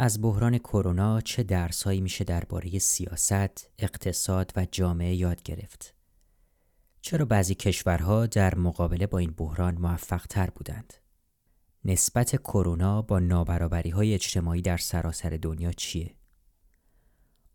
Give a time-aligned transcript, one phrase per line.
[0.00, 5.94] از بحران کرونا چه درسهایی میشه درباره سیاست، اقتصاد و جامعه یاد گرفت؟
[7.00, 10.94] چرا بعضی کشورها در مقابله با این بحران موفق تر بودند؟
[11.84, 16.14] نسبت کرونا با نابرابری های اجتماعی در سراسر دنیا چیه؟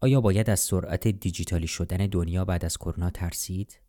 [0.01, 3.79] آیا باید از سرعت دیجیتالی شدن دنیا بعد از کرونا ترسید؟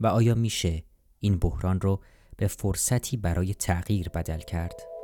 [0.00, 0.84] و آیا میشه
[1.18, 2.02] این بحران رو
[2.36, 4.97] به فرصتی برای تغییر بدل کرد؟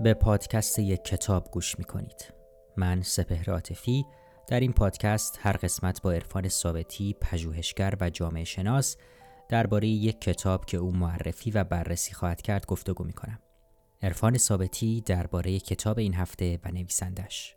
[0.00, 2.32] به پادکست یک کتاب گوش می کنید.
[2.76, 4.04] من سپهر عاطفی
[4.48, 8.96] در این پادکست هر قسمت با عرفان ثابتی پژوهشگر و جامعه شناس
[9.48, 13.38] درباره یک کتاب که او معرفی و بررسی خواهد کرد گفتگو می کنم.
[14.02, 17.56] عرفان ثابتی درباره کتاب این هفته و نویسندش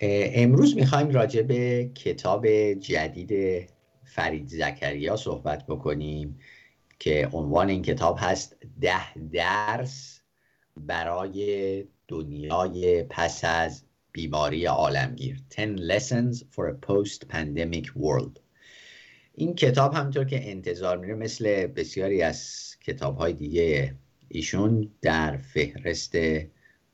[0.00, 3.32] امروز می‌خوایم راجع به کتاب جدید
[4.04, 6.38] فرید زکریا صحبت بکنیم
[6.98, 10.20] که عنوان این کتاب هست ده درس
[10.76, 13.82] برای دنیای پس از
[14.12, 15.40] بیماری عالمگیر.
[15.56, 18.40] 10 Lessons for a Post-Pandemic World.
[19.34, 23.94] این کتاب همطور که انتظار میره مثل بسیاری از کتاب های دیگه
[24.28, 26.16] ایشون در فهرست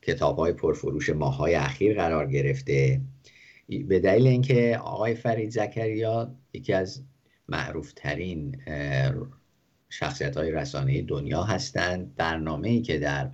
[0.03, 3.00] کتاب های پرفروش ماهای اخیر قرار گرفته.
[3.69, 7.03] به دلیل اینکه آقای فرید زکریا یکی از
[7.48, 8.62] معروف ترین
[9.88, 12.14] شخصیت های رسانه دنیا هستند.
[12.14, 13.30] برنامه ای که در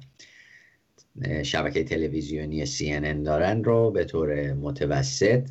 [1.42, 5.48] شبکه تلویزیونی CNN دارن رو به طور متوسط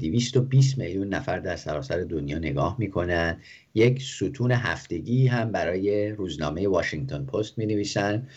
[0.00, 3.40] 220 میلیون نفر در سراسر دنیا نگاه می‌کنن.
[3.74, 8.28] یک ستون هفتگی هم برای روزنامه واشنگتن پست می نویسن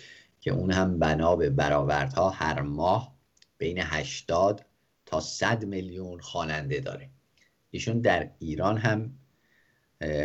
[0.41, 3.15] که اون هم بنا به برآوردها هر ماه
[3.57, 4.65] بین 80
[5.05, 7.09] تا 100 میلیون خواننده داره.
[7.71, 9.13] ایشون در ایران هم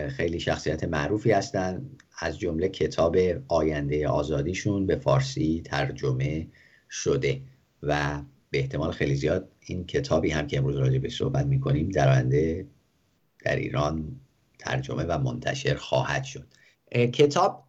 [0.08, 1.90] خیلی شخصیت معروفی هستن.
[2.18, 3.16] از جمله کتاب
[3.48, 6.48] آینده آزادیشون به فارسی ترجمه
[6.90, 7.40] شده
[7.82, 12.12] و به احتمال خیلی زیاد این کتابی هم که امروز راجع به صحبت می‌کنیم در
[12.12, 12.66] آینده
[13.44, 14.20] در ایران
[14.58, 16.46] ترجمه و منتشر خواهد شد.
[16.92, 17.64] کتاب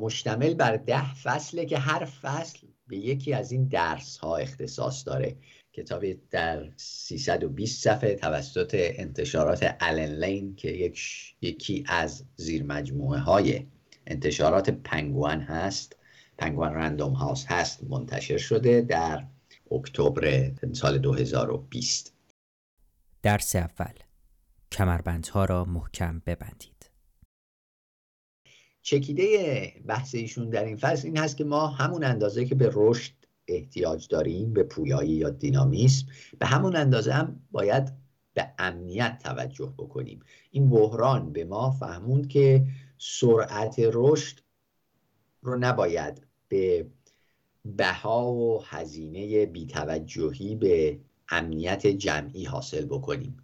[0.00, 5.36] مشتمل بر ده فصله که هر فصل به یکی از این درس ها اختصاص داره.
[5.78, 11.00] کتابی در 320 صفحه توسط انتشارات الن لین که یک
[11.40, 13.66] یکی از زیر مجموعه های
[14.06, 15.96] انتشارات پنگوان هست
[16.38, 19.26] پنگوان رندوم هاوس هست منتشر شده در
[19.70, 22.14] اکتبر سال 2020
[23.22, 23.94] درس اول
[24.72, 26.90] کمربندها را محکم ببندید.
[28.82, 33.17] چکیده بحث ایشون در این فصل این هست که ما همون اندازه که به رشد
[33.48, 36.06] احتیاج داریم به پویایی یا دینامیسم
[36.38, 37.92] به همون اندازه هم باید
[38.34, 40.20] به امنیت توجه بکنیم.
[40.50, 42.66] این بحران به ما فهموند که
[42.98, 44.38] سرعت رشد
[45.42, 46.86] رو نباید به
[47.64, 50.98] بها و هزینه بیتوجهی به
[51.28, 53.36] امنیت جمعی حاصل بکنیم.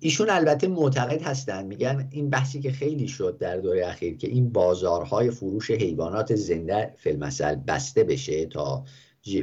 [0.00, 4.50] ایشون البته معتقد هستند میگن این بحثی که خیلی شد در دوره اخیر که این
[4.50, 8.84] بازارهای فروش حیوانات زنده فیلمسل بسته بشه تا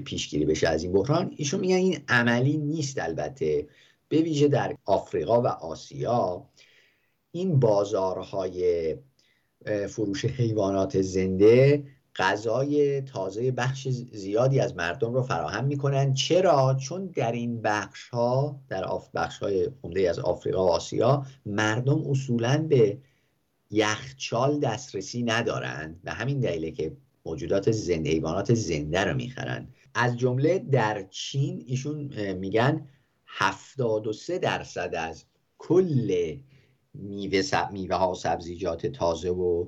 [0.06, 3.68] پیشگیری بشه از این بحران ایشون میگن این عملی نیست البته.
[4.10, 6.50] به ویژه در آفریقا و آسیا
[7.32, 8.96] این بازارهای
[9.90, 11.84] فروش حیوانات زنده
[12.18, 16.14] غذای تازه بخش زیادی از مردم رو فراهم می‌کنن.
[16.14, 22.10] چرا؟ چون در این بخش ها در بخش های عمده از آفریقا و آسیا مردم
[22.10, 22.98] اصولا به
[23.72, 26.02] یخچال دسترسی ندارند.
[26.04, 29.68] و همین دلیله که موجودات زنده حیوانات زنده رو می‌خرن.
[29.94, 32.88] از جمله در چین ایشون میگن
[33.26, 35.26] 73 درصد از
[35.58, 36.36] کل
[36.94, 37.42] میوه,
[37.72, 39.68] میوه ها و سبزیجات تازه و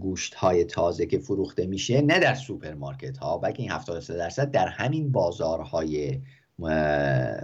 [0.00, 4.68] گوشت های تازه که فروخته میشه نه در سوپرمارکت ها بلکه این 73 درصد در
[4.68, 6.20] همین بازارهای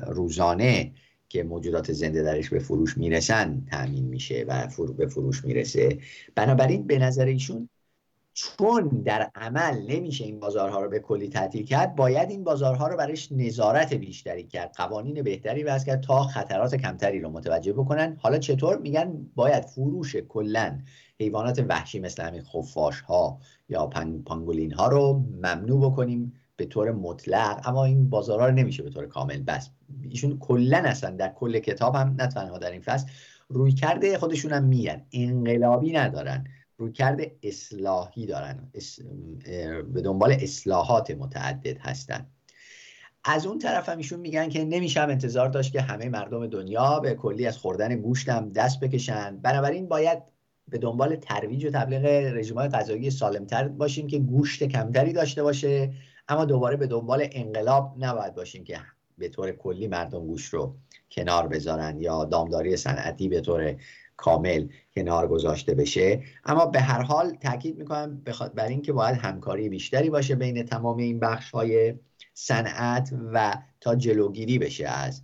[0.07, 0.93] روزانه
[1.29, 5.99] که موجودات زنده درش به فروش می‌رسن تامین میشه و به فروش می‌رسه.
[6.35, 7.69] بنابراین به نظر ایشون
[8.37, 12.97] چون در عمل نمیشه این بازارها رو به کلی تعطیل کرد باید این بازارها رو
[12.97, 18.17] برش نظارت بیشتری کرد قوانین بهتری وضع کرد تا خطرات کمتری رو متوجه بکنن.
[18.21, 20.79] حالا چطور؟ میگن باید فروش کلا
[21.21, 23.39] حیوانات وحشی مثل همین خفاش ها
[23.69, 23.87] یا
[24.27, 29.07] پانگولین ها رو ممنوع بکنیم به طور مطلق اما این بازارها رو نمیشه به طور
[29.07, 29.71] کامل بس
[30.11, 33.07] ایشون کلا اصلا در کل کتاب هم نه تنها در این فصل
[33.49, 35.07] روی کرده خودشون هم میگن.
[35.13, 36.45] انقلابی ندارن
[36.77, 38.71] رویکرد اصلاحی دارن.
[39.93, 42.27] به دنبال اصلاحات متعدد هستن.
[43.25, 47.15] از اون طرف هم ایشون میگن که نمیشم انتظار داشت که همه مردم دنیا به
[47.15, 49.37] کلی از خوردن گوشتم دست بکشن.
[49.37, 50.34] بنابراین باید
[50.69, 55.93] به دنبال ترویج و تبلیغ رژیم‌های غذایی سالمتر باشیم که گوشت کمتری داشته باشه
[56.29, 58.81] اما دوباره به دنبال انقلاب نباید باشیم که
[59.19, 60.77] به طور کلی مردم گوشت رو
[61.11, 63.77] کنار بذارن یا دامداری صنعتی به طور
[64.17, 66.23] کامل کنار گذاشته بشه.
[66.45, 68.23] اما به هر حال تاکید می‌کنم
[68.55, 71.95] بر اینکه باید همکاری بیشتری باشه بین تمام این بخش های
[72.35, 75.23] صنعت و تا جلوگیری بشه از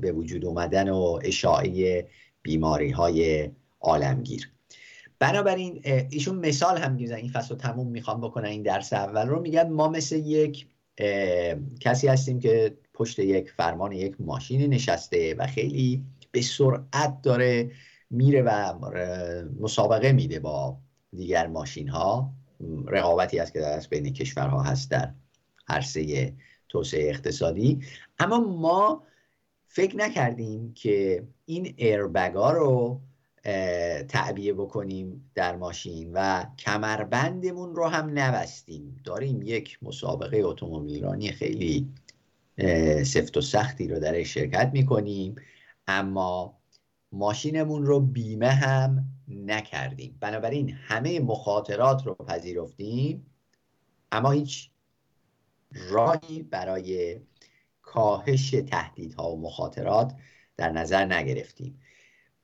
[0.00, 2.06] به وجود اومدن و اشاعه
[2.42, 4.50] بیماری های عالمگیر.
[5.18, 5.80] بنابراین
[6.10, 9.40] ایشون مثال هم میزن این فصل تموم می‌خوام بکنن این درس اول رو.
[9.40, 10.66] میگن ما مثل یک
[11.80, 17.70] کسی هستیم که پشت یک فرمان یک ماشینی نشسته و خیلی به سرعت داره
[18.10, 18.74] میره و
[19.60, 20.76] مسابقه میده با
[21.16, 22.32] دیگر ماشین ها
[22.86, 25.14] رقابتی است که در بین کشورها هست در
[25.68, 26.32] عرصه
[26.68, 27.80] توسعه اقتصادی.
[28.18, 29.02] اما ما
[29.68, 33.00] فکر نکردیم که این ایربگا رو
[34.08, 39.00] تعبیه بکنیم در ماشین و کمربندمون رو هم نبستیم.
[39.04, 41.88] داریم یک مسابقه اتومبیلرانی خیلی
[43.04, 45.34] سفت و سختی رو در شرکت می‌کنیم
[45.86, 46.58] اما
[47.12, 50.16] ماشینمون رو بیمه هم نکردیم.
[50.20, 53.26] بنابراین همه مخاطرات رو پذیرفتیم
[54.12, 54.70] اما هیچ
[55.72, 57.20] راهی برای
[57.82, 60.14] کاهش تهدیدها و مخاطرات
[60.56, 61.78] در نظر نگرفتیم.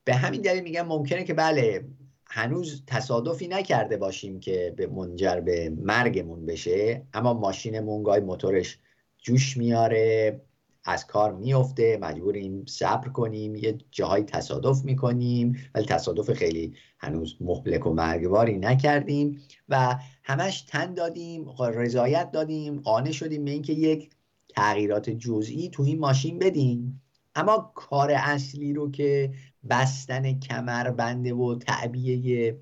[0.03, 1.85] به همین دلیل میگم ممکنه که بله
[2.25, 8.79] هنوز تصادفی نکرده باشیم که به منجر به مرگمون بشه اما ماشینمون گاهی موتورش
[9.17, 10.41] جوش میاره
[10.85, 17.87] از کار میفته مجبوریم صبر کنیم یه جاهای تصادف می‌کنیم ولی تصادف خیلی هنوز مهلک
[17.87, 24.09] و مرگباری نکردیم و همش تن دادیم رضایت دادیم قانع شدیم به اینکه یک
[24.49, 27.01] تغییرات جزئی تو این ماشین بدیم.
[27.35, 29.33] اما کار اصلی رو که
[29.69, 32.57] بستن کمر بنده و تعبیه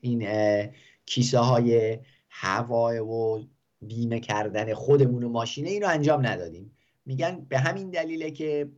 [0.00, 0.28] این
[1.06, 1.98] کیسه های
[2.28, 3.44] هوای و
[3.82, 6.72] بیمه کردن خودمون و ماشینه اینو انجام ندادیم.
[7.06, 8.70] میگن به همین دلیله که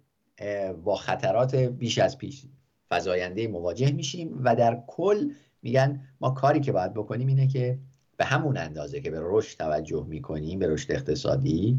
[0.85, 2.47] با خطرات بیش از پیش
[2.91, 5.31] فضاینده مواجه میشیم و در کل
[5.63, 7.79] میگن ما کاری که باید بکنیم اینه که
[8.17, 11.79] به همون اندازه که به رشد توجه می‌کنیم به رشد اقتصادی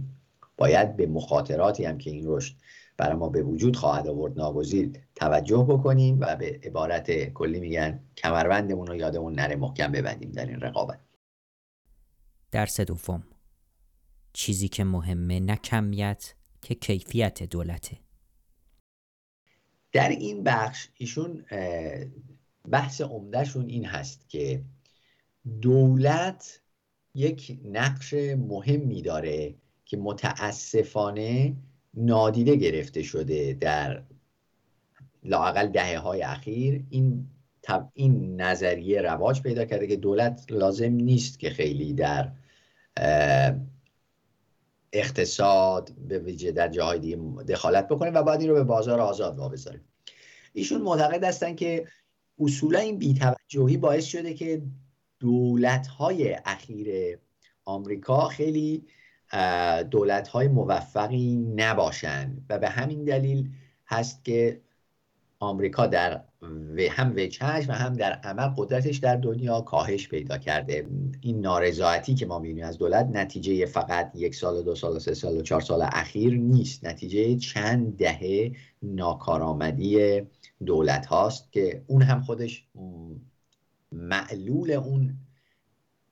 [0.58, 2.56] باید به مخاطراتی هم که این رشد
[3.00, 8.88] برای ما به وجود خواهد آورد ناگزیر توجه بکنیم و به عبارت کلی میگن کمربندمون
[8.88, 11.00] رو یادمون نره محکم ببندیم در این رقابت.
[12.52, 13.24] درس دوم.
[14.34, 17.98] چیزی که مهمه نه کمیت که کیفیت دولته.
[19.92, 21.46] در این بخش ایشون
[22.72, 24.64] بحث عمدهشون این هست که
[25.62, 26.62] دولت
[27.16, 29.56] یک نقش مهمی داره
[29.86, 31.56] که متاسفانه
[31.94, 34.04] نادیده گرفته شده در
[35.24, 37.30] لاقل دهه های اخیر این
[37.94, 42.32] این نظریه رواج پیدا کرده که دولت لازم نیست که خیلی در
[44.94, 49.38] اقتصاد به ویژه در جاهای دیگه دخالت بکنه و بعد این رو به بازار آزاد
[49.38, 49.82] واگذاره
[50.54, 51.88] ایشون معتقد هستن که
[52.40, 54.62] اصولا این بیتوجهی باعث شده که
[55.20, 57.18] دولت های اخیر
[57.66, 58.86] آمریکا خیلی
[59.92, 62.46] دولت های موفقی نباشند.
[62.50, 63.50] و به همین دلیل
[63.88, 64.62] هست که
[65.40, 66.22] آمریکا در
[66.92, 70.88] هم وجهش و هم در عمل قدرتش در دنیا کاهش پیدا کرده.
[71.22, 75.38] این نارضایتی که ما می‌بینیم از دولت نتیجه فقط یک سال دو سال سه سال
[75.38, 76.86] و چهار سال اخیر نیست.
[76.86, 78.52] نتیجه چند دهه
[78.84, 80.22] ناکارآمدی
[80.66, 82.66] دولت هاست که اون هم خودش
[83.92, 85.18] معلول اون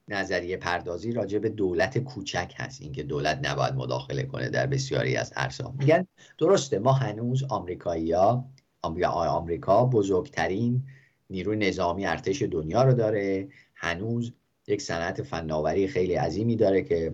[0.08, 2.82] نظریه پردازی راجع به دولت کوچک هست.
[2.82, 8.50] اینکه دولت نباید مداخله کنه در بسیاری از عرصه میگن درسته ما هنوز آمریکایی‌ها
[8.82, 10.84] آمریکا بزرگترین
[11.30, 13.48] نیروی نظامی ارتش دنیا رو داره.
[13.76, 14.34] هنوز
[14.68, 17.14] یک صنعت فناوری خیلی عظیمی داره که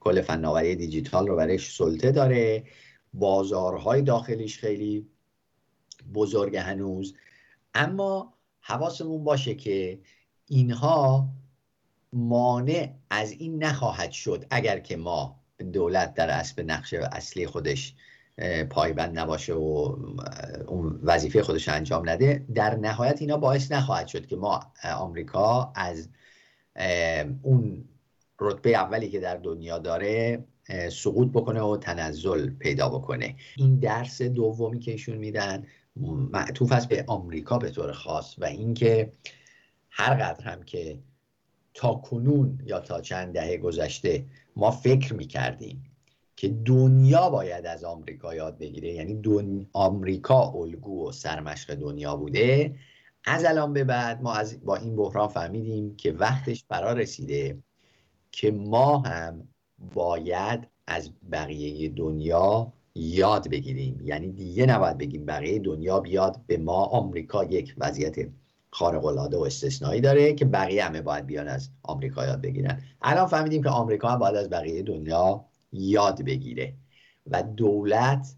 [0.00, 2.64] کل فناوری دیجیتال رو برش سلطه داره.
[3.14, 5.06] بازارهای داخلیش خیلی
[6.14, 7.14] بزرگ هنوز.
[7.74, 10.00] اما حواسمون باشه که
[10.46, 11.28] اینها
[12.12, 15.40] مانع از این نخواهد شد اگر که ما
[15.72, 17.94] دولت در اسب نقش اصلی خودش
[18.70, 19.96] پایبند نباشه و
[20.66, 26.08] اون وظیفه خودش انجام نده در نهایت اینا باعث نخواهد شد که ما آمریکا از
[27.42, 27.84] اون
[28.40, 30.44] رتبه اولی که در دنیا داره
[30.92, 33.36] سقوط بکنه و تنزل پیدا بکنه.
[33.56, 35.66] این درس دومی که ایشون میدن
[36.32, 39.12] معطوف است به آمریکا به طور خاص و اینکه
[39.90, 40.98] هر قدر هم که
[41.78, 44.24] تا کنون یا تا چند دهه گذشته
[44.56, 45.84] ما فکر می‌کردیم
[46.36, 48.92] که دنیا باید از آمریکا یاد بگیره.
[48.92, 49.66] یعنی دن...
[49.72, 52.74] آمریکا الگو و سرمشق دنیا بوده.
[53.24, 57.58] از الان به بعد ما از با این بحران فهمیدیم که وقتش فرا رسیده
[58.32, 59.48] که ما هم
[59.94, 64.00] باید از بقیه دنیا یاد بگیریم.
[64.04, 66.84] یعنی دیگه نباید بگیم بقیه دنیا بیاد به ما.
[66.84, 68.16] آمریکا یک وضعیت
[68.70, 72.82] خارق العاده و استثنایی داره که بقیه همه باید بیان از آمریکا یاد بگیرن.
[73.02, 76.74] الان فهمیدیم که آمریکا هم باید از بقیه دنیا یاد بگیره
[77.26, 78.34] و دولت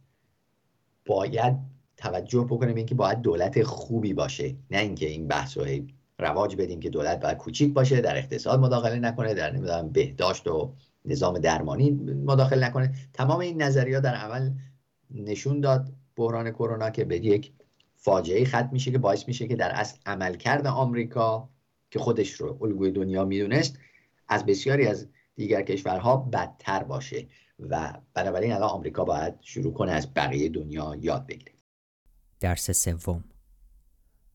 [1.07, 1.57] باید
[1.97, 5.67] توجه بکنه به اینکه باید دولت خوبی باشه نه اینکه این بحث رو
[6.19, 10.73] رواج بدیم که دولت باید کوچیک باشه در اقتصاد مداخله نکنه در نمی‌دونم بهداشت و
[11.05, 11.91] نظام درمانی
[12.27, 12.95] مداخله نکنه.
[13.13, 14.51] تمام این نظریات در عمل
[15.11, 17.53] نشون داد بحران کرونا که به یک
[18.03, 21.49] فاجعه ختم میشه که باعث میشه که در اصل عملکرد آمریکا
[21.91, 23.79] که خودش رو الگوی دنیا می‌دونست
[24.29, 27.27] از بسیاری از دیگر کشورها بدتر باشه
[27.59, 31.53] و بنابراین الان آمریکا باید شروع کنه از بقیه دنیا یاد بگیره.
[32.41, 33.25] درس سوم.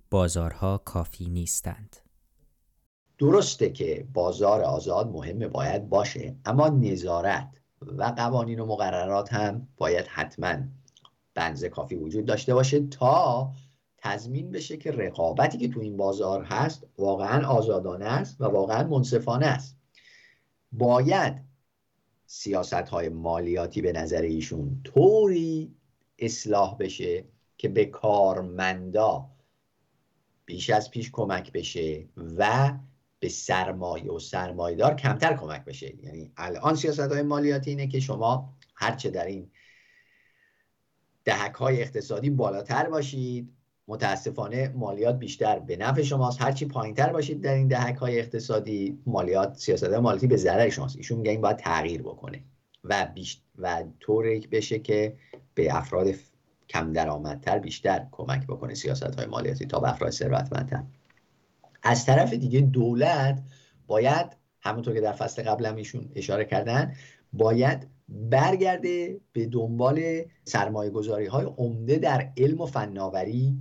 [0.09, 1.95] بازارها کافی نیستند.
[3.17, 7.49] درسته که بازار آزاد مهمه باید باشه اما نظارت
[7.81, 10.55] و قوانین و مقررات هم باید حتما
[11.35, 13.51] بنز کافی وجود داشته باشه تا
[13.97, 19.45] تضمین بشه که رقابتی که تو این بازار هست واقعا آزادانه است و واقعا منصفانه
[19.45, 19.77] است.
[20.71, 21.43] باید
[22.25, 25.75] سیاست های مالیاتی به نظر ایشون طوری
[26.19, 27.25] اصلاح بشه
[27.57, 29.29] که به کارمندا
[30.45, 32.73] بیش از پیش کمک بشه و
[33.19, 36.05] به سرمایه و سرمایدار کمتر کمک بشه.
[36.05, 39.51] یعنی الان سیاست های مالیاتی اینه که شما هرچه در این
[41.25, 43.51] دهک های اقتصادی بالاتر باشید.
[43.87, 46.41] متاسفانه مالیات بیشتر به نفع شماست.
[46.41, 50.97] هرچی پایینتر باشید در این دهک های اقتصادی مالیات سیاست مالیاتی به ضرر شماست.
[50.97, 52.43] ایشون میگه این باید تغییر بکنه
[52.83, 55.15] و بیشت و طوری بشه که
[55.53, 56.07] به افراد
[56.69, 60.83] کم درآمدتر بیشتر کمک بکنه سیاست های مالیاتی تا به افراد ثروتمندتر.
[61.83, 63.43] از طرف دیگه دولت
[63.87, 66.95] باید همونطور که در فصل قبل هم ایشون اشاره کردن
[67.33, 73.57] باید برگرده به دنبال سرمایه گذاری های عمده در علم و فناوری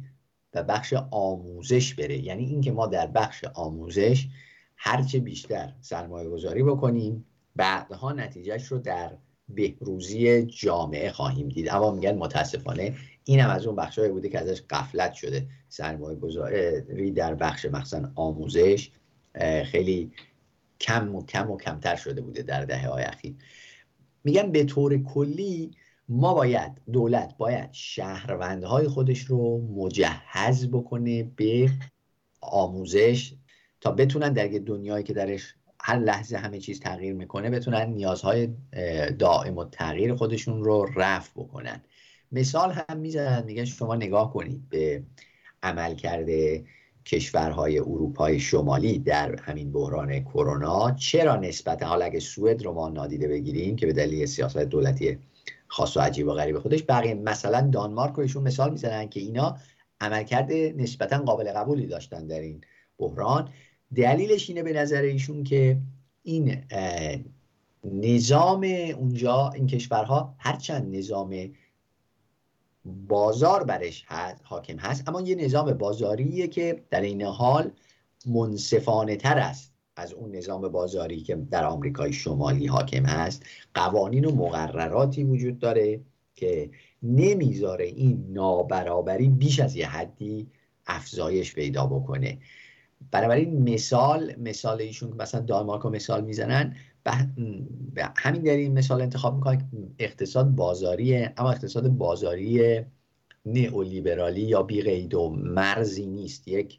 [0.54, 2.18] و بخش آموزش بره.
[2.18, 4.28] یعنی اینکه ما در بخش آموزش
[4.76, 7.24] هرچه بیشتر سرمایه گذاری بکنیم
[7.56, 9.16] بعدها نتیجهش رو در
[9.48, 11.68] بهروزی جامعه خواهیم دید.
[11.68, 15.46] اما میگن متاسفانه این هم از اون بخشهایی بوده که ازش قفلت شده.
[15.68, 18.90] سرمایه گذاری در بخش مخصوصا آموزش
[19.64, 20.12] خیلی
[20.80, 23.34] کم و کم و کمتر شده بوده در دهه های اخیر.
[24.24, 25.70] میگن به طور کلی
[26.08, 31.70] ما باید دولت باید شهروندهای خودش رو مجهز بکنه به
[32.40, 33.34] آموزش
[33.80, 38.48] تا بتونن در دنیایی که درش هر لحظه همه چیز تغییر می‌کنه بتونن نیازهای
[39.18, 41.82] دائم و تغییر خودشون رو رفع بکنن.
[42.32, 45.02] مثال هم می‌زنن میگن شما نگاه کنید به
[45.62, 46.64] عمل کرده
[47.06, 53.28] کشورهای اروپای شمالی در همین بحران کرونا چرا نسبت حالا اگه سوئد رو ما نادیده
[53.28, 55.18] بگیریم که به دلیل سیاست دولتی
[55.66, 59.56] خاص و عجیب و غریب خودش بقیه مثلا دانمارک رو ایشون مثال می‌زنن که اینا
[60.00, 62.60] عملکرد نسبتا قابل قبولی داشتن در این
[62.98, 63.48] بحران.
[63.94, 65.78] دلیلش اینه به نظر ایشون که
[66.22, 66.64] این
[67.84, 68.62] نظام
[68.98, 71.34] اونجا این کشورها هرچند نظام
[72.84, 77.70] بازار برش هست حاکم هست اما یه نظام بازاریه که در این حال
[78.26, 83.42] منصفانه تر است از اون نظام بازاری که در آمریکای شمالی حاکم هست.
[83.74, 86.00] قوانین و مقرراتی وجود داره
[86.34, 86.70] که
[87.02, 90.46] نمی‌ذاره این نابرابری بیش از یه حدی
[90.86, 92.38] افزایش پیدا بکنه.
[93.10, 96.76] بنابراین مثال مثال ایشون که مثلا دانمارک رو مثال می‌زنن
[97.94, 99.68] به همین این مثال انتخاب می‌کنن
[99.98, 102.80] اقتصاد بازاریه اما اقتصاد بازاری
[103.46, 106.48] نئولیبرالی یا بی قید و مرزی نیست.
[106.48, 106.78] یک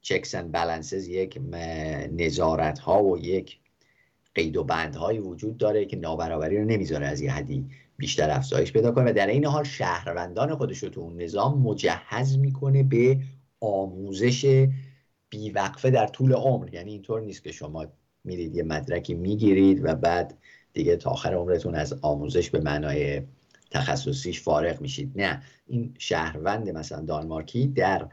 [0.00, 1.40] چکس اند بلنسز یک
[2.12, 3.58] نظارت ها و یک
[4.34, 7.66] قید و بند هایی وجود داره که نابرابری رو نمی‌ذاره از یه حدی
[7.96, 12.38] بیشتر افزایش پیدا کنه و در این حال شهروندان خودش رو تو اون نظام مجهز
[12.38, 13.20] می‌کنه به
[13.60, 14.68] آموزش
[15.28, 16.74] بیوقفه در طول عمر.
[16.74, 17.86] یعنی اینطور نیست که شما
[18.24, 20.38] میرید یه مدرکی می‌گیرید و بعد
[20.72, 23.22] دیگه تا آخر عمرتون از آموزش به معنای
[23.70, 25.12] تخصصیش فارغ میشید.
[25.16, 28.08] نه این شهروند مثلا دانمارکی در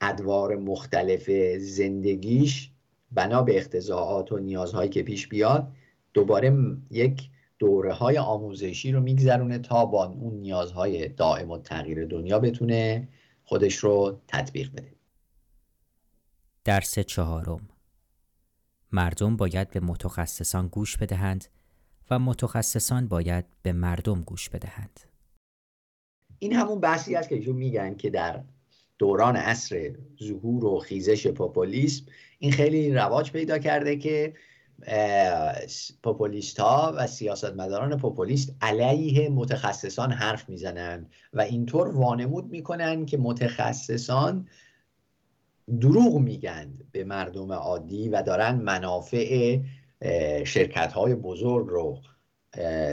[0.00, 2.70] ادوار مختلف زندگیش
[3.12, 5.72] بنا به اختزاعات و نیازهایی که پیش بیاد
[6.14, 6.56] دوباره
[6.90, 13.08] یک دوره های آموزشی رو میگذرونه تا با اون نیازهای دائم و تغییر دنیا بتونه
[13.44, 14.92] خودش رو تطبیق بده.
[16.64, 17.68] درس چهارم.
[18.92, 21.44] مردم باید به متخصصان گوش بدهند
[22.10, 25.00] و متخصصان باید به مردم گوش بدهند.
[26.38, 28.44] این همون بحثی است که ایشون میگن که در
[28.98, 32.04] دوران عصر ظهور و خیزش پوپولیسم
[32.38, 34.34] این خیلی رواج پیدا کرده که
[36.02, 44.48] پوپولیست ها و سیاستمداران پوپولیست علیه متخصصان حرف می‌زنن و اینطور وانمود می‌کنن که متخصصان
[45.80, 49.60] دروغ میگن به مردم عادی و دارن منافع
[50.44, 51.98] شرکت های بزرگ رو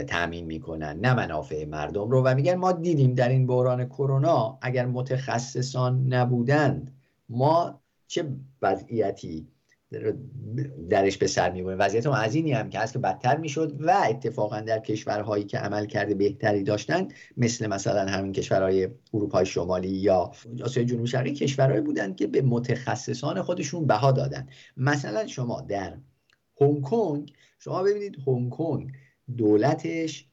[0.06, 2.22] تأمین می‌کنن نه منافع مردم رو.
[2.22, 6.96] و میگن ما دیدیم در این بحران کرونا اگر متخصصان نبودند
[7.28, 8.24] ما چه
[8.62, 9.48] وضعیتی
[10.90, 11.78] درش به سر می‌بریم.
[11.80, 15.58] وضعیت ما از اینی هم که هست که بدتر می‌شد و اتفاقا در کشورهایی که
[15.58, 20.32] عمل کرده بهتری داشتن مثل مثلا همین کشورهای اروپای شمالی یا
[20.64, 24.46] آسیای جنوبی شرقی کشورهایی بودند که به متخصصان خودشون بها دادن.
[24.76, 25.96] مثلا شما در
[26.60, 28.92] هنگ کنگ شما ببینید هنگ کنگ
[29.36, 30.28] دولتش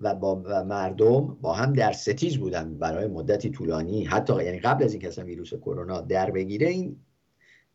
[0.00, 0.34] و با
[0.68, 4.04] مردم با هم در ستیز بودن برای مدتی طولانی.
[4.04, 6.96] حتی یعنی قبل از اینکه اصلا ویروس کرونا در بگیره این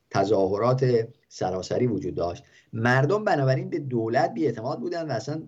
[0.09, 2.43] تظاهرات سراسری وجود داشت.
[2.73, 5.43] مردم بنابراین به دولت اعتماد بودن و اصلا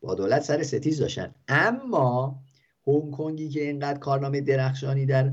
[0.00, 1.34] با دولت سر ستیز داشتن.
[1.48, 2.38] اما
[2.86, 5.32] هنگ کنگی که اینقدر کارنامه درخشانی در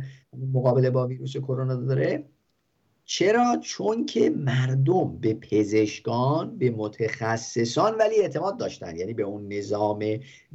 [0.54, 2.26] مقابله با ویروس کرونا داره
[3.06, 8.96] چرا؟ چون که مردم به پزشکان به متخصصان ولی اعتماد داشتن.
[8.96, 10.06] یعنی به اون نظام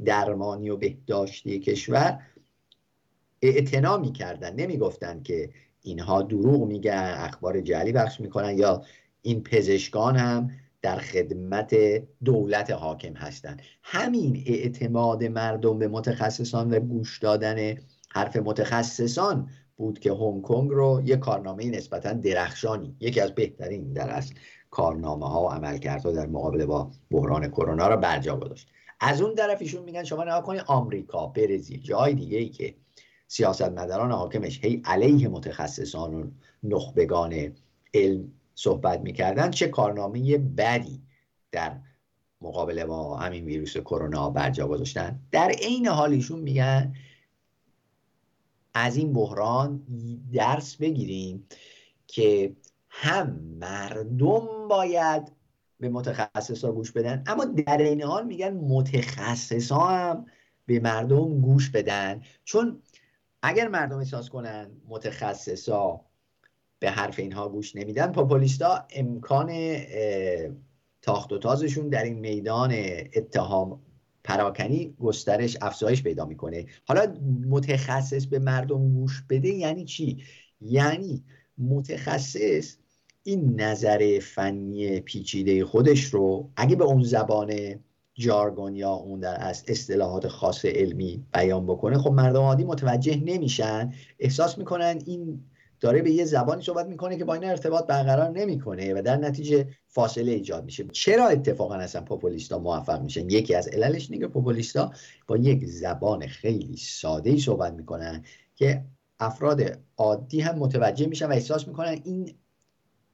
[0.05, 2.19] درمانی و بهداشتی کشور
[3.41, 4.55] اعتنا می‌کردن.
[4.55, 5.49] نمی‌گفتن که
[5.81, 8.83] اینها دروغ میگن اخبار جعلی بخش می‌کنن یا
[9.21, 10.51] این پزشکان هم
[10.81, 11.75] در خدمت
[12.23, 13.61] دولت حاکم هستند.
[13.83, 17.77] همین اعتماد مردم به متخصصان و گوش دادن
[18.09, 24.09] حرف متخصصان بود که هنگ کنگ رو یه کارنامه نسبتا درخشانی یکی از بهترین در
[24.09, 24.33] اصل
[24.71, 28.67] کارنامه ها و عملکردها در مقابله با بحران کرونا رو برجا گذاشت.
[28.99, 32.75] از اون طرف ایشون میگن شما نگاه کنید آمریکا برزیل جای دیگه ای که
[33.27, 36.29] سیاستمداران حاکمش هی علیه متخصصان و
[36.63, 37.53] نخبگان
[37.93, 41.01] علم صحبت می‌کردن چه کارنامه بدی
[41.51, 41.79] در
[42.41, 45.19] مقابله با همین ویروس کرونا برجا گذاشتن.
[45.31, 46.93] در عین حال ایشون میگن
[48.73, 49.81] از این بحران
[50.33, 51.47] درس بگیریم
[52.07, 52.55] که
[52.89, 55.31] هم مردم باید
[55.79, 60.25] به متخصصا گوش بدن اما در این حال میگن متخصصا هم
[60.65, 62.21] به مردم گوش بدن.
[62.43, 62.81] چون
[63.41, 66.01] اگر مردم احساس کنن متخصصا
[66.81, 68.11] به حرف اینها گوش نمیدن.
[68.11, 69.75] پاپولیستا امکان
[71.01, 72.73] تاخت و تازشون در این میدان
[73.15, 73.81] اتهام
[74.23, 76.65] پراکنی گسترش افزایش پیدا می‌کنه.
[76.85, 77.13] حالا
[77.49, 80.17] متخصص به مردم گوش بده یعنی چی؟
[80.61, 81.23] یعنی
[81.57, 82.75] متخصص
[83.23, 87.53] این نظر فنی پیچیده خودش رو اگه به اون زبان
[88.13, 93.93] جارگون یا اون در از اصطلاحات خاص علمی بیان بکنه خب مردم عادی متوجه نمیشن.
[94.19, 95.43] احساس می‌کنن این
[95.81, 99.67] داره به یه زبانی صحبت می‌کنه که با این ارتباط برقرار نمی‌کنه و در نتیجه
[99.87, 100.83] فاصله ایجاد میشه.
[100.91, 104.91] چرا اتفاقا اصلا پوپولیستا موفق میشن؟ یکی از عللش اینه که پوپولیستا
[105.27, 108.23] با یک زبان خیلی ساده ای صحبت می‌کنن
[108.55, 108.83] که
[109.19, 112.33] افراد عادی هم متوجه میشن و احساس می‌کنن این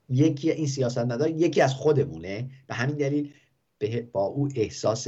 [0.09, 2.49] یکی این سیاستمدار یکی از خودمونه.
[2.67, 3.33] به همین دلیل
[4.11, 5.07] با او احساس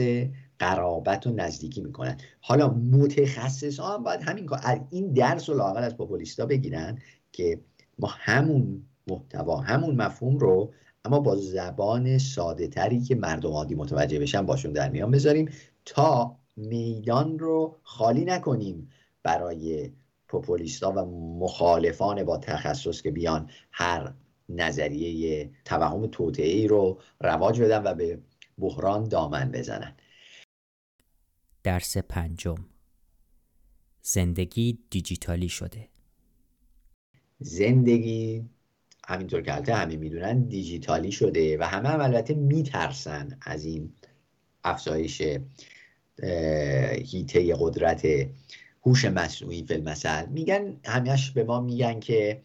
[0.60, 2.18] قرابت و نزدیکی می‌کنن.
[2.42, 4.50] حالا متخصص ها هم باید همین
[4.90, 7.00] این درس و لاقل از پوپولیستا بگیرن
[7.32, 7.60] که
[8.00, 10.74] ما همون محتوا همون مفهوم رو
[11.06, 15.50] اما با زبان ساده تری که مردم عادی متوجه بشن باشون در میان بذاریم
[15.86, 18.90] تا میدان رو خالی نکنیم
[19.24, 19.92] برای
[20.28, 21.06] پوپولیستا و
[21.40, 24.14] مخالفان با تخصص که بیان هر
[24.50, 28.20] نظریه توهم توطئه ای رو رواج بدن و به
[28.58, 29.96] بحران دامن بزنن.
[31.64, 32.66] درس پنجم.
[34.02, 35.88] زندگی دیجیتالی شده.
[37.40, 38.46] زندگی.
[39.08, 43.94] همینطور که البته همه می‌دونن دیجیتالی شده و همه هم البته میترسن از این
[44.64, 45.22] افزایش
[47.06, 48.08] هیته قدرت
[48.86, 52.42] هوش مصنوعی فیلمسل میگن همیش به ما میگن که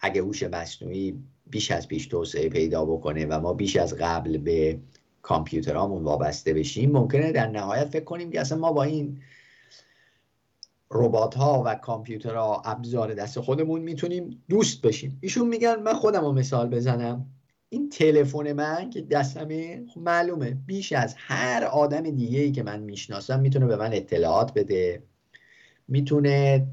[0.00, 4.78] اگه هوش مصنوعی بیش از پیش توسعه پیدا بکنه و ما بیش از قبل به
[5.22, 9.20] کامپیوترامون وابسته بشیم ممکنه در نهایت فکر کنیم که اصلا ما با این
[10.94, 15.18] ربات ها و کامپیوترها ابزار دست خودمون می‌تونیم دوست بشیم.
[15.20, 17.26] ایشون میگن من خودم رو مثال بزنم.
[17.68, 20.50] این تلفن من که دستمه خب معلومه.
[20.66, 25.02] بیش از هر آدم دیگه ای که من می‌شناسم می‌تونه به من اطلاعات بده.
[25.88, 26.66] می‌تونه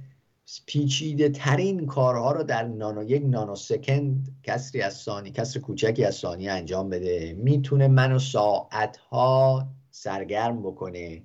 [0.65, 6.15] پیچیده ترین کارها رو در نانو یک نانو سکند کسری از ثانی کسر کوچکی از
[6.15, 7.33] ثانیه انجام بده.
[7.33, 11.23] می‌تونه منو ساعت ها سرگرم بکنه.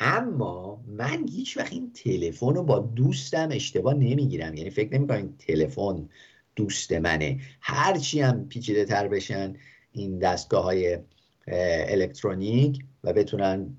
[0.00, 4.54] اما من هیچ وقت این تلفن رو با دوستم اشتباه نمی‌گیرم.
[4.54, 6.08] یعنی فکر نمی این تلفن
[6.56, 7.40] دوست منه.
[7.60, 9.56] هرچی هم پیچیده تر بشن
[9.92, 10.98] این دستگاه های
[11.88, 13.76] الکترونیک و بتونن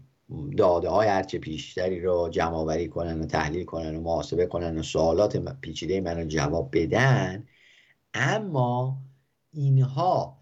[0.58, 4.84] داده های هرچه پیشتری رو جمع آوری کنن و تحلیل کنن و محاسبه کنن و
[4.84, 7.48] سوالات پیچیده من رو جواب بدن.
[8.14, 8.98] اما
[9.54, 10.41] اینها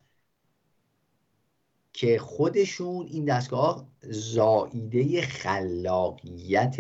[1.94, 6.78] که خودشون این دستگاه زائیده خلاقیت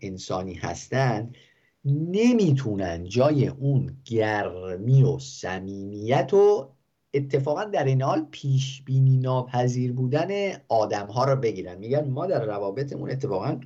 [0.00, 1.36] انسانی هستند
[1.84, 6.68] نمی‌تونن جای اون گرمی و صمیمیت و
[7.14, 10.28] اتفاقا در این حال پیش بینی ناپذیر بودن
[10.68, 11.78] آدم ها رو بگیرن.
[11.78, 13.60] میگن ما در روابطمون اتفاقا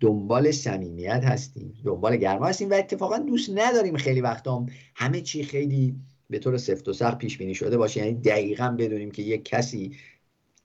[0.00, 5.96] دنبال صمیمیت هستیم دنبال گرما هستیم و اتفاقا دوست نداریم خیلی وقتا همه چی خیلی
[6.30, 8.00] به طور سفت و سخت پیش بینی شده باشه.
[8.00, 9.96] یعنی دقیقا بدونیم که یک کسی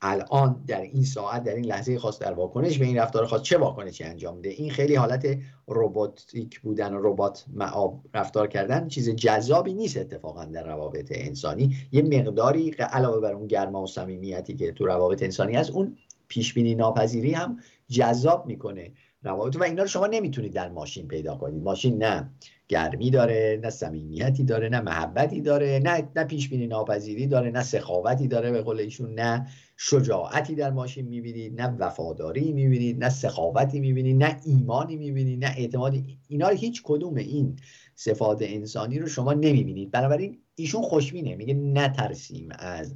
[0.04, 3.58] الان در این ساعت در این لحظه خاص در واکنش به این رفتار خاص چه
[3.58, 5.38] واکنشی انجام میده؟ این خیلی حالت
[5.68, 11.76] رباتیک بودن ربات معاب رفتار کردن چیز جذابی نیست اتفاقا در روابط انسانی.
[11.92, 16.54] یه مقداری علاوه بر اون گرما و صمیمیتی که تو روابط انسانی هست اون پیش
[16.54, 18.92] بینی ناپذیری هم جذاب می‌کنه.
[19.24, 21.64] روابط و اینا رو شما نمی‌تونید در ماشین پیدا کنید.
[21.64, 22.30] ماشین نه
[22.68, 27.64] گرمی داره نه صمیمیتی داره نه محبتی داره نه نه پیش بینی ناپذیری داره نه
[27.64, 33.80] سخاوتی داره به قول ایشون نه شجاعتی در ماشین می‌بینید نه وفاداری می‌بینید نه سخاوتی
[33.80, 36.20] می‌بینید نه ایمانی می‌بینید نه اعتمادی.
[36.28, 37.56] اینا رو هیچ کدوم این
[37.96, 39.92] صفات انسانی رو شما نمی‌بینید.
[39.92, 41.36] بنابراین ایشون خوشبینه.
[41.36, 42.96] میگه نترسیم از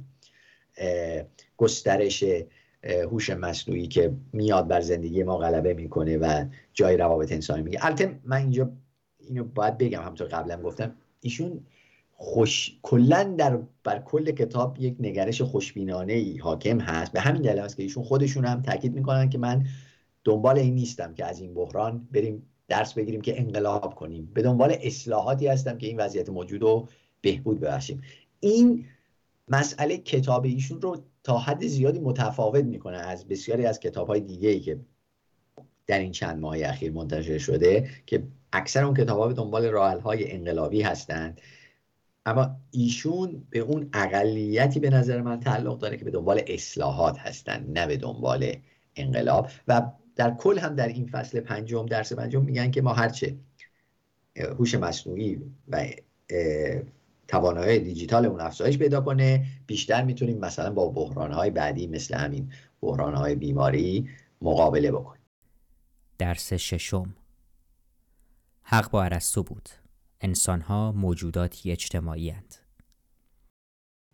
[1.56, 2.24] گسترش
[2.82, 8.20] هوش مصنوعی که میاد بر زندگی ما غلبه می‌کنه و جای روابط انسانی میگه البته
[8.24, 8.70] من اینجا
[9.18, 11.60] اینو باید بگم همطور قبلا گفتم ایشون
[12.20, 17.12] خوش کلا در بر کل کتاب یک نگرش خوشبینانه ای حاکم هست.
[17.12, 19.66] به همین دلیل است که ایشون خودشون هم تاکید می‌کنن که من
[20.24, 24.30] دنبال این نیستم که از این بحران بریم درس بگیریم که انقلاب کنیم.
[24.34, 26.88] به دنبال اصلاحاتی هستم که این وضعیت موجود رو
[27.20, 28.02] بهبود ببخشیم.
[28.40, 28.84] این
[29.48, 30.96] مسئله کتاب ایشون رو
[31.28, 34.80] تا حد زیادی متفاوت می‌کنه از بسیاری از کتاب های دیگه ای که
[35.86, 40.00] در این چند ماه اخیر منتشر شده که اکثر اون کتاب ها به دنبال راحل
[40.00, 41.40] های انقلابی هستند.
[42.26, 47.78] اما ایشون به اون اقلیتی به نظر من تعلق داره که به دنبال اصلاحات هستند
[47.78, 48.52] نه به دنبال
[48.96, 49.48] انقلاب.
[49.68, 49.82] و
[50.16, 53.36] در کل هم در این فصل پنجم درس پنجم میگن که ما هرچه
[54.58, 55.86] هوش مصنوعی و
[57.28, 59.46] توانایی دیجیتال اون افزایش پیدا کنه.
[59.66, 64.08] بیشتر می‌تونیم مثلا با بحرانهای بعدی مثل همین بحرانهای بیماری
[64.42, 65.22] مقابله بکنیم.
[66.18, 67.14] درس ششم.
[68.62, 69.68] حق با ارسطو بود.
[70.20, 72.54] انسانها موجوداتی اجتماعی هند.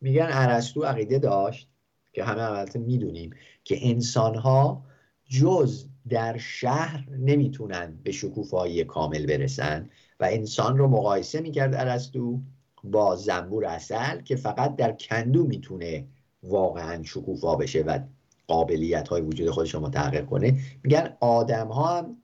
[0.00, 1.68] میگن ارسطو عقیده داشت
[2.12, 3.30] که همه البته می‌دونیم
[3.64, 4.84] که انسانها
[5.24, 12.40] جز در شهر نمی‌تونن به شکوفایی کامل برسن و انسان رو مقایسه می‌کرد ارسطو
[12.84, 16.06] با زنبور اصل که فقط در کندو می‌تونه
[16.42, 17.98] واقعا شکوفا بشه و
[18.46, 20.58] قابلیت های وجود خودش رو متحقق کنه.
[20.82, 22.16] میگن آدم ها هم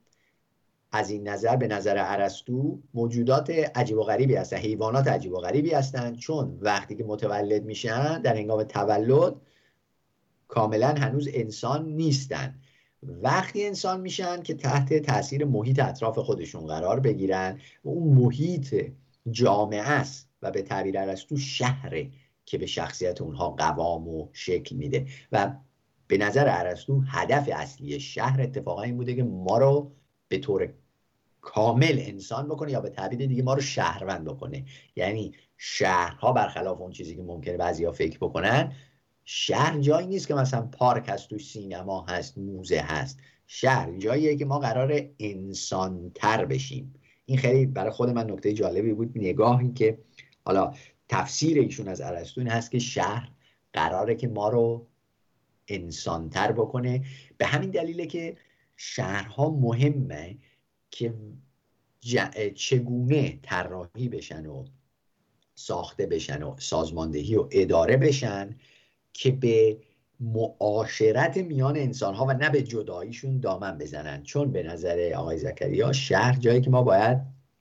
[0.91, 5.71] از این نظر به نظر ارسطو موجودات عجیب و غریبی هستن حیوانات عجیب و غریبی
[5.71, 6.15] هستن.
[6.15, 9.35] چون وقتی که متولد میشن در هنگام تولد
[10.47, 12.59] کاملا هنوز انسان نیستن.
[13.03, 18.91] وقتی انسان میشن که تحت تاثیر محیط اطراف خودشون قرار بگیرن و اون محیط
[19.31, 22.11] جامعه است و به تعبیر ارسطو شهره
[22.45, 25.07] که به شخصیت اونها قوام و شکل میده.
[25.31, 25.53] و
[26.07, 29.91] به نظر ارسطو هدف اصلی شهر اتفاقا این بوده که ما رو
[30.27, 30.73] به طور
[31.41, 34.65] کامل انسان بکنه یا به تعبیر دیگه ما رو شهروند بکنه.
[34.95, 38.73] یعنی شهرها برخلاف اون چیزی که ممکنه بعضیا فکر بکنن
[39.25, 43.19] شهر جایی نیست که مثلا پارک هست توش سینما هست موزه هست.
[43.47, 46.93] شهر جاییه که ما قرار انسانتر بشیم.
[47.25, 49.11] این خیلی برای خود من نکته جالبی بود.
[49.15, 49.97] نگاهی که
[50.45, 50.73] حالا
[51.09, 53.31] تفسیر ایشون از ارسطو هست که شهر
[53.73, 54.87] قراره که ما رو
[55.67, 57.05] انسانتر بکنه.
[57.37, 58.37] به همین دلیله که
[58.77, 60.37] شهرها مهمه
[60.91, 61.13] که
[62.55, 64.65] چگونه طراحی بشن و
[65.55, 68.55] ساخته بشن و سازماندهی و اداره بشن
[69.13, 69.77] که به
[70.19, 74.23] معاشرت میان انسان ها و نه به جداییشون دامن بزنن.
[74.23, 77.17] چون به نظر آقای زکریا شهر جایی که ما باید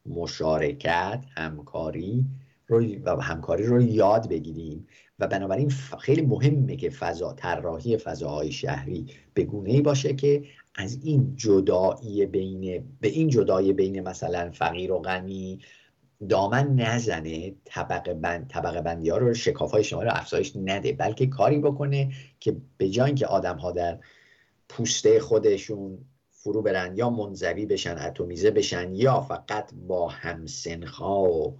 [0.06, 2.26] مشارکت همکاری
[2.70, 4.86] رو و همکاری رو یاد بگیریم
[5.18, 10.98] و بنابراین خیلی مهمه که فضا طراحی فضاهای شهری به گونه ای باشه که از
[11.02, 15.60] این جدایی بین به این جدایی بین مثلا فقیر و غنی
[16.28, 21.26] دامن نزنه طبقه بند طبقه بندی ها رو شکاف های شما رو افزایش نده بلکه
[21.26, 23.98] کاری بکنه که به جای که آدم ها در
[24.68, 25.98] پوسته خودشون
[26.30, 31.58] فرو برن یا منزوی بشن اتمیزه بشن یا فقط با همسنخا و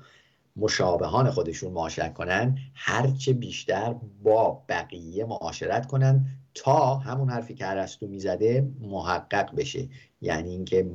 [0.56, 8.06] مشابهان خودشون معاشرت کنن هرچه بیشتر با بقیه معاشرت کنن تا همون حرفی که ارسطو
[8.06, 9.88] می‌زده محقق بشه.
[10.20, 10.90] یعنی اینکه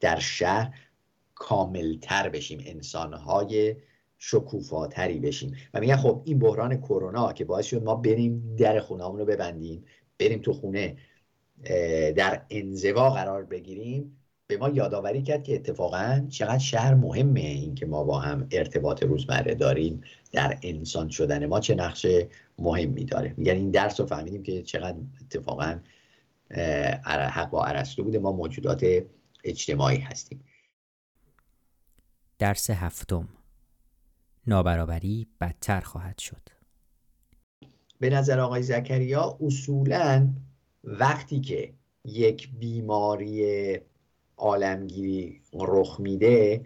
[0.00, 0.74] در شهر
[1.34, 3.76] کاملتر بشیم انسانهای
[4.18, 5.56] شکوفاتری بشیم.
[5.74, 9.84] و میگن خب این بحران کرونا که باعث شد ما بریم در خونه رو ببندیم
[10.18, 10.96] بریم تو خونه
[12.16, 14.21] در انزوا قرار بگیریم.
[14.46, 19.02] به ما یادآوری کرد که اتفاقا چقدر شهر مهمه این که ما با هم ارتباط
[19.02, 20.00] روزمره داریم.
[20.32, 22.06] در انسان شدن ما چه نقش
[22.58, 23.34] مهمی داره.
[23.36, 25.80] میگن این درس رو فهمیدیم که چقدر اتفاقا
[27.06, 28.18] حق با عرستو بوده.
[28.18, 28.86] ما موجودات
[29.44, 30.44] اجتماعی هستیم.
[32.38, 33.28] درس هفتم.
[34.46, 36.48] نابرابری بدتر خواهد شد.
[38.00, 40.28] به نظر آقای زکریا اصولا
[40.84, 41.74] وقتی که
[42.04, 43.78] یک بیماری
[44.42, 46.64] عالمگیری رخ میده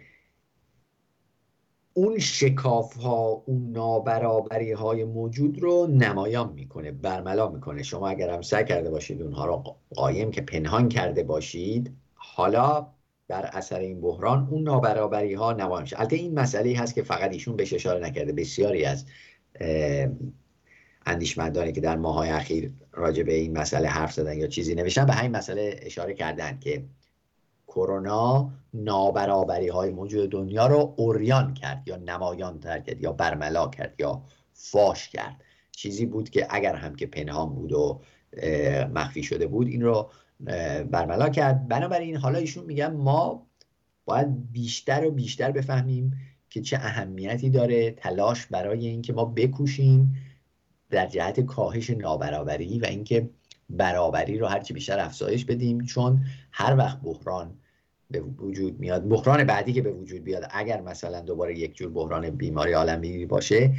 [1.93, 7.83] اون شکاف ها اون نابرابری های موجود رو نمایان می‌کنه برملا می‌کنه.
[7.83, 12.87] شما اگر هم سعی کرده باشید اونها رو قایم که پنهان کرده باشید حالا
[13.27, 15.99] در اثر این بحران اون نابرابری ها نمایان میشه.
[15.99, 19.05] البته این مسئله هست که فقط ایشون بهش اشاره نکرده بسیاری از
[21.05, 25.13] اندیشمندانی که در ماهای اخیر راجع به این مسئله حرف زدن یا چیزی نوشتن به
[25.13, 26.83] همین مسئله اشاره کردن که
[27.67, 34.21] کرونا نابرابری های موجود دنیا رو اوریان کرد یا نمایان کرد یا برملا کرد یا
[34.53, 35.43] فاش کرد.
[35.71, 38.01] چیزی بود که اگر هم که پنهان بود و
[38.93, 40.11] مخفی شده بود این رو
[40.91, 41.67] برملا کرد.
[41.67, 43.47] بنابراین حالا ایشون میگن ما
[44.05, 46.11] باید بیشتر و بیشتر بفهمیم
[46.49, 47.91] که چه اهمیتی داره.
[47.91, 50.15] تلاش برای اینکه ما بکوشیم
[50.89, 53.29] در جهت کاهش نابرابری و اینکه
[53.69, 57.53] برابری رو هرچی بیشتر افزایش بدیم چون هر وقت بحران
[58.11, 62.29] به وجود میاد بحران بعدی که به وجود بیاد اگر مثلا دوباره یک جور بحران
[62.29, 63.73] بیماری عالمی باشه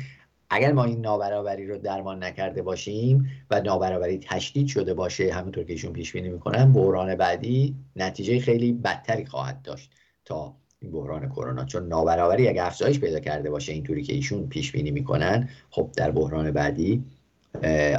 [0.51, 5.72] اگر ما این نابرابری رو درمان نکرده باشیم و نابرابری تشدید شده باشه همونطور که
[5.72, 9.90] ایشون پیش بینی می‌کنن بحران بعدی نتیجه خیلی بدتری خواهد داشت
[10.24, 11.64] تا این بحران کرونا.
[11.64, 16.11] چون نابرابری اگر افزایش پیدا کرده باشه اینطوری که ایشون پیش بینی می‌کنن خب در
[16.11, 17.05] بحران بعدی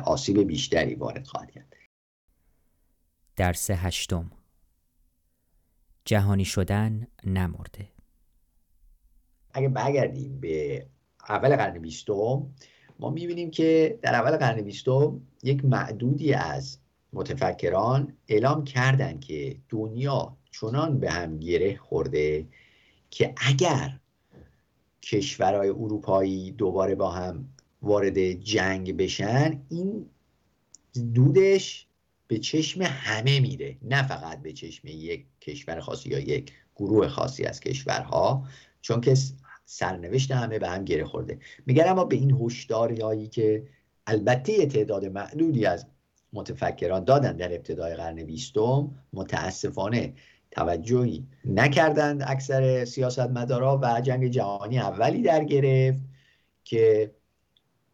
[0.06, 1.76] آسیب بیشتری وارد خواهد کرد.
[3.40, 4.32] درس هشتم.
[6.06, 7.88] جهانی شدن نمرده.
[9.52, 10.86] اگه برگردیم به
[11.30, 12.48] اول قرن بیستم
[13.00, 16.78] ما می‌بینیم که در اول قرن بیستم یک معدودی از
[17.14, 22.48] متفکران اعلام کردند که دنیا چنان به هم گره خورده
[23.10, 24.00] که اگر
[25.02, 27.50] کشورهای اروپایی دوباره با هم
[27.82, 30.10] وارد جنگ بشن این
[31.14, 31.89] دودش
[32.30, 33.78] به چشم همه میره.
[33.82, 38.44] نه فقط به چشم یک کشور خاصی یا یک گروه خاصی از کشورها
[38.82, 39.18] چون که
[39.66, 41.40] سرنوشت همه به هم گره خورده.
[41.66, 43.68] میگن اما به این هشداری هایی که
[44.08, 45.86] البته تعداد معدودی از
[46.34, 50.14] متفکران دادن در ابتدای قرن بیستم متاسفانه
[50.52, 56.02] توجهی نکردند اکثر سیاستمدارا و جنگ جهانی اولی در گرفت
[56.64, 57.12] که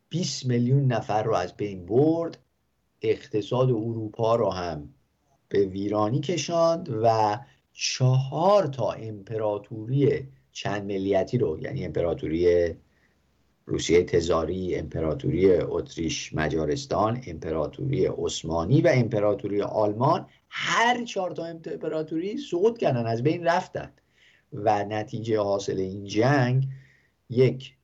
[0.10, 2.38] 20 میلیون نفر رو از بین برد.
[3.09, 4.89] اقتصاد اروپا رو هم
[5.49, 7.39] به ویرانی کشاند و
[7.73, 12.75] چهار تا امپراتوری چند ملیتی رو یعنی امپراتوری
[13.65, 22.77] روسیه تزاری امپراتوری اتریش مجارستان امپراتوری عثمانی و امپراتوری آلمان هر چهار تا امپراتوری سقوط
[22.77, 23.91] کردن از بین رفتن.
[24.53, 26.67] و نتیجه حاصل این جنگ
[27.29, 27.75] یک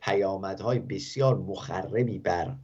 [0.00, 2.56] پیامدهای بسیار مخربی بر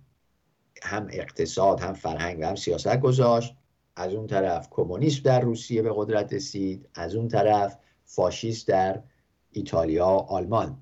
[0.82, 3.54] هم اقتصاد هم فرهنگ و هم سیاست گذاشت.
[3.96, 6.88] از اون طرف کمونیسم در روسیه به قدرت رسید.
[6.94, 9.02] از اون طرف فاشیست در
[9.52, 10.78] ایتالیا آلمان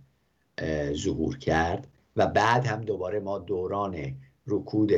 [0.92, 3.96] ظهور کرد و بعد هم دوباره ما دوران
[4.46, 4.92] رکود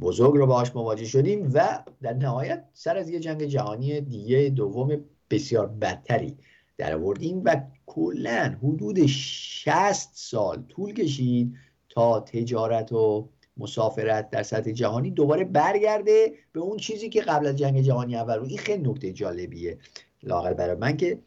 [0.00, 5.04] بزرگ رو باهاش مواجه شدیم و در نهایت سر از یه جنگ جهانی دیگه دوم
[5.30, 6.36] بسیار بدتری
[6.76, 11.54] در آوردیم و کلا حدود 60 سال طول کشید
[11.88, 17.56] تا تجارت و مسافرت در سطح جهانی دوباره برگرده به اون چیزی که قبل از
[17.56, 18.48] جنگ جهانی اول بود.
[18.48, 19.78] این خیلی نکته جالبیه.
[20.22, 21.18] لاقل برای من که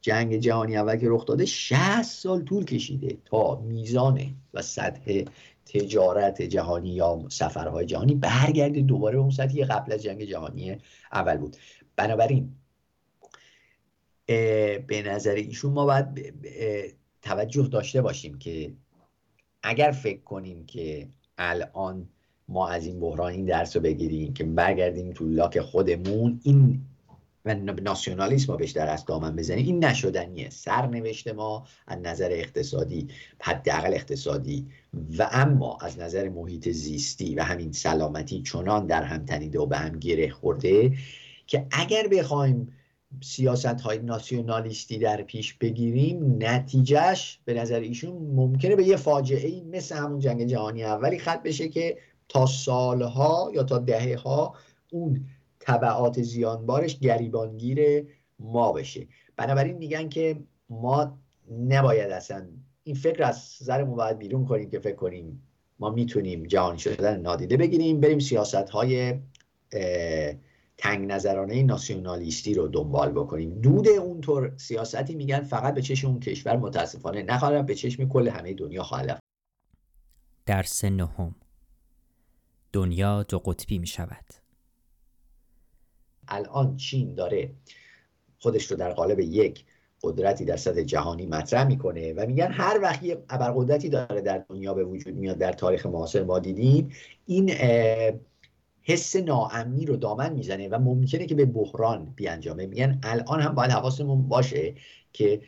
[0.00, 5.22] جنگ جهانی اول که رخ داده 60 سال طول کشیده تا میزان و سطح
[5.66, 10.78] تجارت جهانی یا سفرهای جهانی برگرده دوباره به اون سطحی قبل از جنگ جهانی
[11.12, 11.56] اول بود.
[11.96, 12.56] بنابراین
[14.86, 16.34] به نظر ایشون ما باید
[17.22, 18.72] توجه داشته باشیم که
[19.62, 22.08] اگر فکر کنیم که الان
[22.48, 26.40] ما از این بحران این درس رو بگیریم که برگردیم تو لاک خودمون.
[26.42, 26.80] این
[27.44, 29.66] و ناسیونالیسم رو بهش در از دامن بزنیم.
[29.66, 30.50] این نشدنیه.
[30.50, 33.08] سرنوشت ما از نظر اقتصادی
[33.40, 34.66] حداقل اقتصادی
[35.18, 39.76] و اما از نظر محیط زیستی و همین سلامتی چنان در هم تنیده و به
[39.76, 40.92] هم گره خورده
[41.46, 42.72] که اگر بخوایم
[43.22, 49.60] سیاست های ناسیونالیستی در پیش بگیریم نتیجهش به نظر ایشون ممکنه به یه فاجعه ای
[49.60, 51.98] مثل همون جنگ جهانی اولی خط بشه که
[52.28, 54.54] تا سالها یا تا دهه ها
[54.90, 55.26] اون
[55.58, 58.06] طبعات زیانبارش گریبانگیر
[58.38, 59.06] ما بشه.
[59.36, 60.36] بنابراین میگن که
[60.70, 61.18] ما
[61.68, 62.46] نباید اصلا
[62.84, 65.42] این فکر از سرمون باید بیرون کنیم که فکر کنیم
[65.78, 69.14] ما می‌تونیم جهانی شدن نادیده بگیریم بریم سیاست های
[70.78, 73.60] تنگ نظرانه ناسیونالیستی رو دنبال بکنیم.
[73.60, 78.54] دود اونطور سیاستی میگن فقط به چشم اون کشور متاسفانه نخواهد به چشم کل همه
[78.54, 79.18] دنیا خواهد
[80.46, 81.34] درس نهم.
[82.72, 84.24] دنیا دو قطبی می شود
[86.28, 87.50] الان چین داره
[88.38, 89.64] خودش رو در قالب یک
[90.02, 94.74] قدرتی در سطح جهانی مطرح می‌کنه و میگن هر وقت یه ابرقدرتی داره در دنیا
[94.74, 96.92] به وجود میاد در تاریخ معاصر ما دیدیم
[97.26, 97.50] این
[98.84, 102.66] حس ناامنی رو دامن می‌زنه و ممکنه که به بحران بیانجامه.
[102.66, 104.74] میگن الان هم باید حواسمون باشه
[105.12, 105.40] که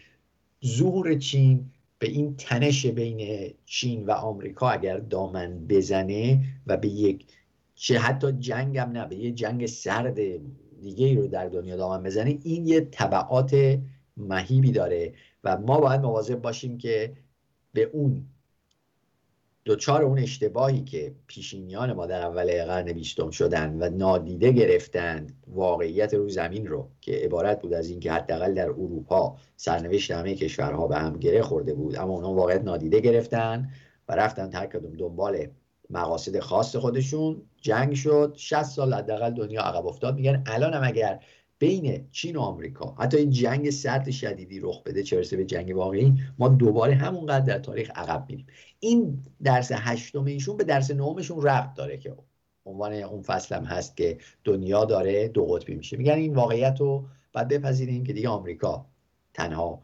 [0.66, 7.26] ظهور چین به این تنش بین چین و آمریکا اگر دامن بزنه و به یک
[7.74, 10.18] چه حتی جنگ هم نه به یه جنگ سرد
[10.80, 13.78] دیگه ای رو در دنیا دامن بزنه این یه طبعات
[14.16, 15.14] مهیبی داره.
[15.44, 17.16] و ما باید مواظب باشیم که
[17.72, 18.26] به اون
[19.66, 26.14] دوچار اون اشتباهی که پیشینیان ما در اول قرن بیستم شدن و نادیده گرفتند واقعیت
[26.14, 30.96] رو زمین رو که عبارت بود از اینکه حداقل در اروپا سرنوشت همه کشورها به
[30.96, 33.70] هم گره خورده بود اما اونها واقعیت نادیده گرفتن
[34.08, 35.46] و رفتن هر کدوم دنبال
[35.90, 37.42] مقاصد خاص خودشون.
[37.60, 40.14] جنگ شد 60 سال حداقل دنیا عقب افتاد.
[40.14, 41.20] میگن الان هم اگر
[41.58, 46.14] بین چین و آمریکا حتی این جنگ سرد شدیدی رخ بده چه به جنگ واقعی
[46.38, 48.46] ما دوباره همونقدر در تاریخ عقب میریم.
[48.80, 52.16] این درس هشتم ایشون به درس نهمشون ربط داره که
[52.66, 55.96] عنوان اون فصلم هست که دنیا داره دو قطبی میشه.
[55.96, 58.86] میگن این واقعیت رو باید بپذیریم که دیگه آمریکا
[59.34, 59.82] تنها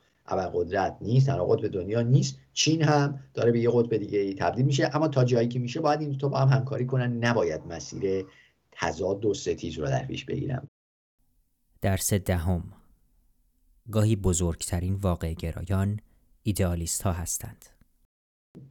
[0.54, 4.66] قدرت نیست تنها قطب دنیا نیست چین هم داره به یه قطب دیگه ای تبدیل
[4.66, 4.90] میشه.
[4.96, 7.24] اما تا جایی که میشه باید این تو با هم همکاری کنن.
[7.24, 8.24] نباید مسیر
[8.72, 10.68] تضاد و ستیز رو در پیش بگیرن.
[11.82, 12.72] درس دهم.
[13.90, 16.00] گاهی بزرگترین واقع گرایان
[16.42, 17.66] ایدئالیست ها هستند.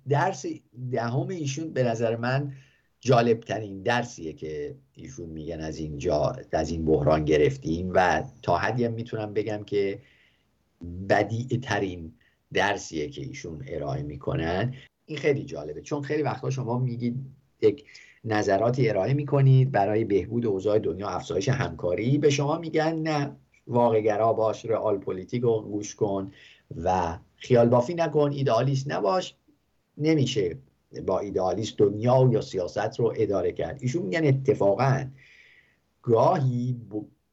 [0.10, 0.46] درس
[0.92, 2.54] دهم ایشون به نظر من
[3.00, 8.94] جالبترین درسیه که ایشون میگن از اینجا از این بحران گرفتیم و تا حدی هم
[8.94, 10.02] می‌تونم بگم که
[11.10, 12.14] بدیع ترین
[12.54, 14.76] درسیه که ایشون ارائه می‌کنن.
[15.06, 17.16] این خیلی جالبه چون خیلی وقتا شما میگید
[17.62, 17.86] یک
[18.24, 23.36] نظراتی ارائه می‌کنید برای بهبود اوضاع دنیا افزایش همکاری؟ به شما میگن نه.
[23.68, 26.32] واقعگرا باش رئال پلیتیک رو گوش کن
[26.84, 28.32] و خیال بافی نکن.
[28.32, 29.36] ایدالیست نباش.
[29.98, 30.58] نمیشه
[31.06, 33.78] با ایدالیست دنیا یا سیاست رو اداره کرد.
[33.82, 35.06] ایشون میگن اتفاقا
[36.02, 36.82] گاهی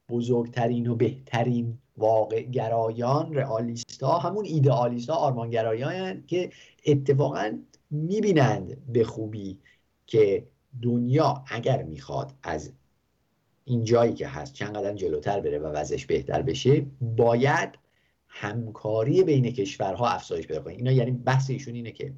[0.08, 6.50] بزرگترین و بهترین واقع گرایان رئالیست ها همون ایدئالیست ها آرمانگرایان که
[6.86, 7.58] اتفاقا
[7.90, 9.58] می‌بینند به خوبی
[10.06, 10.46] که
[10.82, 12.72] دنیا اگر می‌خواد از
[13.64, 17.78] این جایی که هست چند قدم جلوتر بره و وضعش بهتر بشه باید
[18.28, 20.74] همکاری بین کشورها افزایش پیدا کنه.
[20.74, 22.12] اینا یعنی بحث ایشون اینه که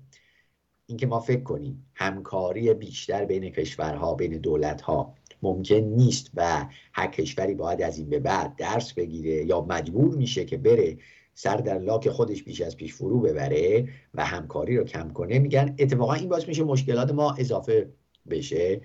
[0.87, 7.55] اینکه ما فکر کنیم همکاری بیشتر بین کشورها بین دولتها ممکن نیست و هر کشوری
[7.55, 10.99] باید از این به بعد درس بگیره یا مجبور میشه که بره
[11.35, 15.39] سر در لاک خودش بیش از پیش فرو ببره و همکاری رو کم کنه.
[15.39, 17.89] میگن اتفاقا این باعث میشه مشکلات ما اضافه
[18.31, 18.81] بشه.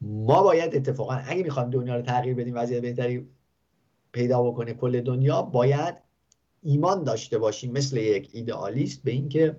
[0.00, 3.26] ما باید اتفاقا اگه می‌خوایم دنیا رو تغییر بدیم وضعیت بهتری
[4.12, 5.94] پیدا بکنه کل دنیا باید
[6.62, 7.72] ایمان داشته باشیم.
[7.72, 9.56] مثل یک ایدئالیست به اینکه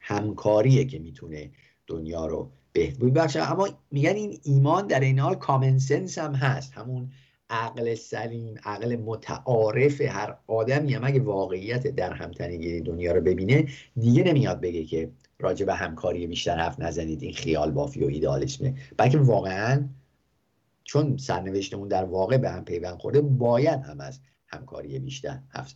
[0.00, 1.50] همکاریه که می‌تونه
[1.86, 3.52] دنیا رو بهبود بخشه.
[3.52, 6.72] اما میگن این ایمان در این حال کامن سنس هم هست.
[6.72, 7.10] همون
[7.50, 14.22] عقل سلیم عقل متعارف هر آدمی هم اگه واقعیت در همتنگی دنیا رو ببینه دیگه
[14.22, 17.22] نمیاد بگه که راجع به همکاری بیشتر حرف نزنید.
[17.22, 19.88] این خیال بافی و ایدالیسمه بلکه واقعا
[20.84, 25.74] چون سرنوشتمون در واقع به هم پیوند خورده باید هم از همکاری بیشتر حرف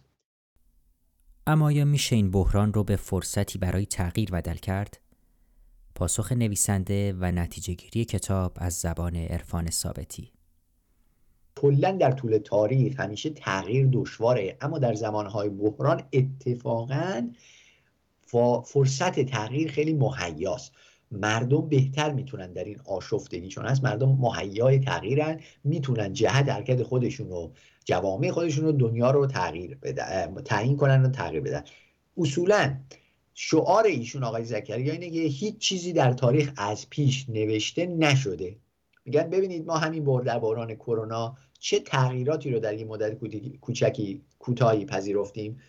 [1.47, 5.01] اما یا میشه این بحران رو به فرصتی برای تغییر بدل کرد؟
[5.95, 10.33] پاسخ نویسنده و نتیجه گیری کتاب از زبان عرفان ثابتی.
[11.57, 17.31] کلا در طول تاریخ همیشه تغییر دشواره اما در زمانهای بحران اتفاقا
[18.65, 20.73] فرصت تغییر خیلی مهیاست.
[21.13, 27.33] مردم بهتر می‌تونن در این آشفتگی چون هست مردم مهیای تغییرن می‌تونن جهت حرکت خودشون
[27.33, 27.51] و
[27.85, 29.79] جوامع خودشون رو دنیا رو تغییر
[30.45, 31.63] تعیین کنن و تغییر بدن.
[32.17, 32.77] اصولا
[33.35, 38.57] شعار ایشون آقای زکریا اینه که هیچ چیزی در تاریخ از پیش نوشته نشده.
[39.05, 43.19] میگن ببینید ما همین در بحران کرونا چه تغییراتی رو در این مدت
[43.61, 45.61] کوچکی کوتاهی پذیرفتیم.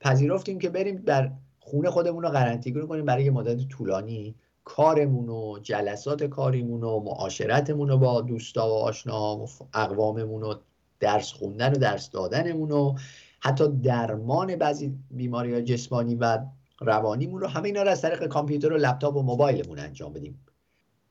[0.00, 1.30] پذیرفتیم که بریم بر
[1.70, 4.34] خونه خودمون رو قرنطینه کنیم برای یه مدت طولانی.
[4.64, 10.54] کارمون و جلسات کاریمون و معاشرتمون رو با دوستا و آشنا و اقواممون و
[11.00, 12.94] درس خوندن و درس دادنمون و
[13.40, 16.38] حتی درمان بعضی بیماری های جسمانی و
[16.80, 20.40] روانیمون رو همه اینا رو از طریق کامپیوتر و لپتاپ و موبایلمون انجام بدیم.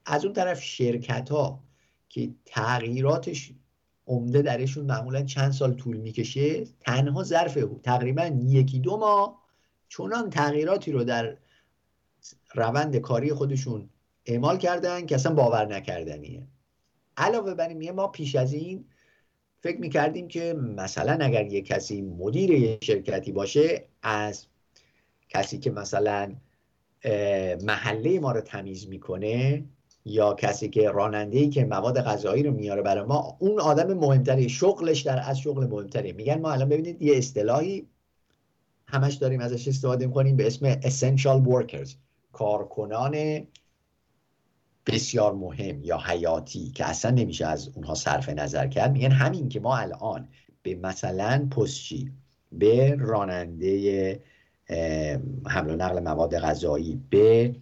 [0.05, 1.59] از اون طرف شرکت ها
[2.09, 3.51] که تغییراتش
[4.07, 9.46] عمده درشون معمولا چند سال طول می‌کشه تنها ظرف تقریبا یکی دو ماه
[9.87, 11.37] چونان تغییراتی رو در
[12.53, 13.89] روند کاری خودشون
[14.25, 16.47] اعمال کردن که اصلا باور نکردنیه.
[17.17, 18.85] علاوه بر این ما پیش از این
[19.59, 24.45] فکر می‌کردیم که مثلا اگر یه کسی مدیر یه شرکتی باشه از
[25.29, 26.35] کسی که مثلا
[27.63, 29.63] محله ما رو تمیز می‌کنه
[30.05, 35.01] یا کسی که راننده که مواد غذایی رو میاره برای ما اون آدم مهمتری شغلش
[35.01, 37.87] در از شغل مهمتری میگن ما الان ببینید یه اصطلاحی
[38.87, 41.89] همش داریم ازش استفاده می‌کنیم به اسم essential workers
[42.31, 43.43] کارکنان
[44.85, 48.91] بسیار مهم یا حیاتی که اصلا نمیشه از اونها صرف نظر کرد.
[48.91, 50.27] میگن همین که ما الان
[50.63, 52.11] به مثلا پستچی
[52.51, 54.21] به راننده
[55.47, 57.55] حمل و نقل مواد غذایی به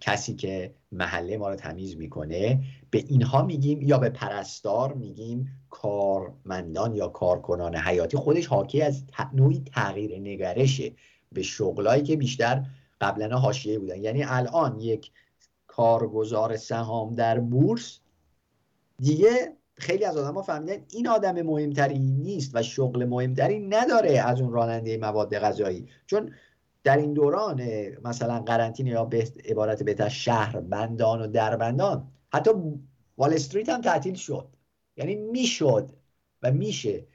[0.00, 6.94] کسی که محله ما رو تمیز می‌کنه به اینها میگیم یا به پرستار میگیم کارمندان
[6.94, 8.16] یا کارکنان حیاتی.
[8.16, 10.92] خودش حاکی از نوعی تغییر نگرشه.
[11.32, 12.66] به شغلایی که بیشتر
[13.00, 14.02] قبلا حاشیه بودن.
[14.02, 15.10] یعنی الان یک
[15.66, 17.98] کارگزار سهام در بورس
[18.98, 24.40] دیگه خیلی از آدم ها فهمیدن این آدم مهمتری نیست و شغل مهمتری نداره از
[24.40, 25.86] اون راننده مواد غذایی.
[26.06, 26.32] چون
[26.84, 27.62] در این دوران
[28.04, 32.50] مثلا قرنطینه یا به عبارت بهتر شهر بندان و دربندان حتی
[33.18, 34.48] وال استریت هم تعطیل شد.
[34.96, 35.90] یعنی می‌شد
[36.42, 37.06] و میشه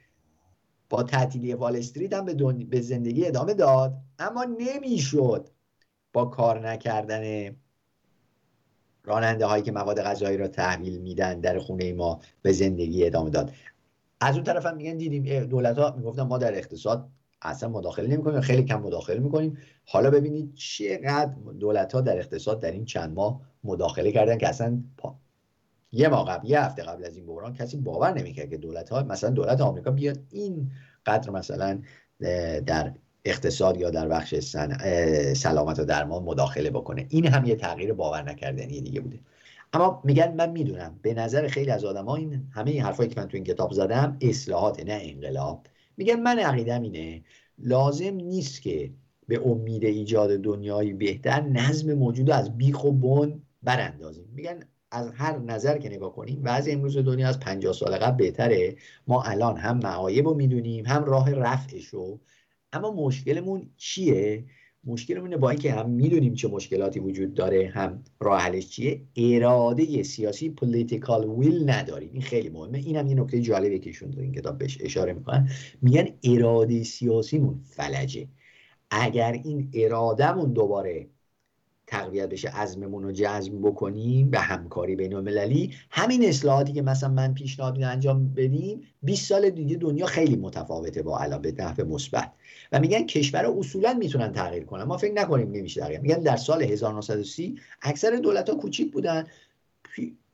[0.90, 3.96] با تعطیلی وال استریت هم به, به زندگی ادامه داد.
[4.18, 5.48] اما نمی‌شد
[6.12, 7.56] با کار نکردن
[9.04, 13.52] راننده هایی که مواد غذایی را تحویل میدن در خونه ما به زندگی ادامه داد.
[14.20, 17.08] از اون طرف هم میگن دیدیم دولت ها می‌گفتن ما در اقتصاد
[17.42, 19.58] اصلا مداخله نمی کنیم خیلی کم مداخله می‌کنیم.
[19.84, 24.82] حالا ببینید چقدر دولت ها در اقتصاد در این چند ماه مداخله کردن که اصلا
[25.92, 29.02] یه ماه قبل یه هفته قبل از این بحران کسی باور نمی‌کرد که دولت ها
[29.02, 30.70] مثلا دولت آمریکا بیاد این
[31.06, 31.82] قدر مثلا
[32.66, 32.92] در
[33.24, 34.34] اقتصاد یا در بخش
[35.34, 37.06] سلامت و درمان مداخله بکنه.
[37.08, 39.20] این هم یه تغییر باور نکردنی دیگه بوده.
[39.72, 40.98] اما میگن من می‌دونم.
[41.02, 44.16] به نظر خیلی از آدم این همه این حرفایی که من تو این کتاب زدم
[44.20, 45.66] اصلاحات نه انقلاب.
[45.98, 47.24] میگن من عقیدم اینه
[47.58, 48.90] لازم نیست که
[49.28, 54.32] به امید ایجاد دنیایی بهتر نظم موجود از بیخ و بن براندازیم.
[54.34, 58.76] میگن از هر نظر که نگاه کنیم وضع امروز دنیا از 50 سال قبل بهتره.
[59.06, 62.20] ما الان هم معایب رو می‌دونیم هم راه رفعش رو
[62.72, 64.44] اما مشکلمون چیه؟
[64.88, 69.02] مشکلمون با اینکه هم می‌دونیم چه مشکلاتی وجود داره هم راه حلش چیه.
[69.16, 72.10] اراده سیاسی پولیتیکال ویل نداریم.
[72.12, 72.78] این خیلی مهمه.
[72.78, 75.48] اینم یه نکته جالبه که ایشون این کتاب بهش اشاره می‌کنن.
[75.82, 78.28] میگن اراده سیاسیمون فلجه.
[78.90, 81.06] اگر این ارادهمون دوباره
[81.90, 87.34] تقویت بشه عزممون رو جذب بکنیم به همکاری بین المللی همین اصلاحاتی که مثلا من
[87.34, 92.32] پیشنهاد انجام بدیم 20 سال دیگه دنیا خیلی متفاوته با الان به نحو مثبت.
[92.72, 94.82] و میگن کشور اصولا می‌تونن تغییر کنن.
[94.82, 96.00] ما فکر نکنیم نمیشه تغییر.
[96.00, 99.26] میگن در سال 1930 اکثر دولت ها کوچیک بودن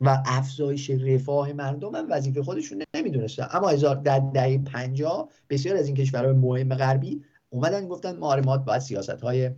[0.01, 3.49] و افزایش رفاه مردم هم وظیفه خودشون نمی‌دونستن.
[3.53, 8.79] اما هزار در دهه 50 بسیار از این کشورهای مهم غربی اومدن گفتن ما باید
[8.79, 9.51] سیاست های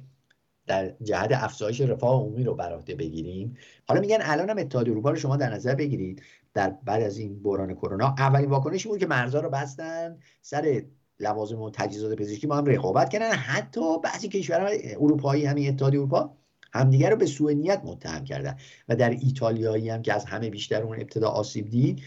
[0.66, 3.56] در جهت افزایش رفاه عمومی رو بر عهده بگیریم.
[3.88, 6.22] حالا میگن الان هم اتحادیه اروپا رو شما در نظر بگیرید.
[6.54, 10.82] در بعد از این بحران کرونا اولین واکنشی بود که مرزها رو بستن سر
[11.20, 12.46] لوازم و تجهیزات پزشکی.
[12.46, 13.32] ما هم رقابت کردن.
[13.32, 16.36] حتی بعضی کشورهای اروپایی همین اتحادیه اروپا
[16.72, 18.56] همدیگر رو به سوء نیت متهم کردن.
[18.88, 22.02] و در ایتالیایی هم که از همه بیشتر اون ابتدا آسیب دید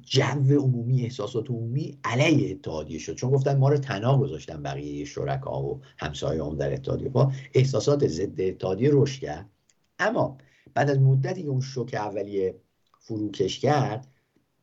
[0.00, 3.14] جو عمومی احساسات عمومی علیه اتحادیه شد.
[3.14, 7.08] چون گفتن ما رو تنها گذاشتن بقیه شرکا و همسایه هم در اتحادیه.
[7.08, 9.50] با احساسات ضد اتحادیه رشد کرد.
[9.98, 10.38] اما
[10.74, 12.54] بعد از مدتی که اون شوک اولیه
[13.00, 14.06] فروکش کرد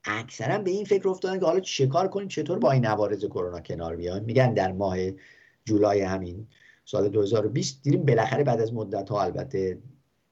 [0.03, 3.59] اکثرا به این فکر افتادن که حالا چه کار کنیم؟ چطور با این عوارض کرونا
[3.59, 4.97] کنار بیایم؟ میگن در ماه
[5.65, 6.47] جولای همین
[6.85, 9.77] سال 2020 دیدیم بالاخره بعد از مدت ها البته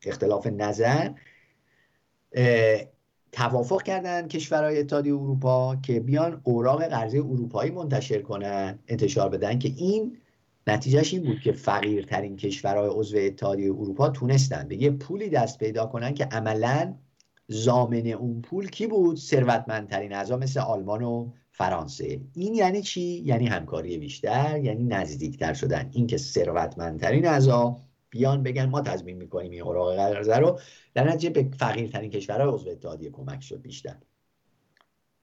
[0.06, 1.12] اختلاف نظر
[3.38, 9.74] توافق کردن کشورهای اتحادیه اروپا که بیان اوراق قرضه اروپایی منتشر کنن انتشار بدن که
[9.78, 10.18] این
[10.68, 15.86] نتیجهش این بود که فقیرترین کشورهای عضو اتحادیه اروپا تونستن به یه پولی دست پیدا
[15.86, 16.94] کنن که عملا
[17.48, 22.22] زامن اون پول کی بود؟ ثروتمندترین اعضا مثل آلمان و فرانسه.
[22.34, 25.90] این یعنی چی؟ یعنی همکاری بیشتر یعنی نزدیکتر شدن.
[25.94, 27.78] اینکه ثروتمندترین اعضا
[28.18, 30.60] بیان بگن ما تضمین می‌کنیم این اوراق قرضه رو.
[30.94, 33.96] در نتیجه به فقیرترین کشورهای عضو اتحادیه کمک شد بیشتر.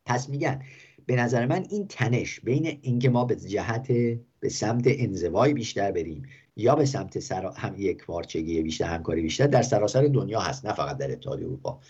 [0.07, 0.63] پس میگن
[1.07, 3.93] به نظر من این تنش بین اینکه ما به جهت
[4.41, 6.23] به سمت انزوای بیشتر بریم
[6.57, 7.53] یا به سمت سرا...
[7.53, 11.81] هم یک پارچگی بیشتر همکاری بیشتر در سراسر دنیا هست نه فقط در اتحادیه اروپا.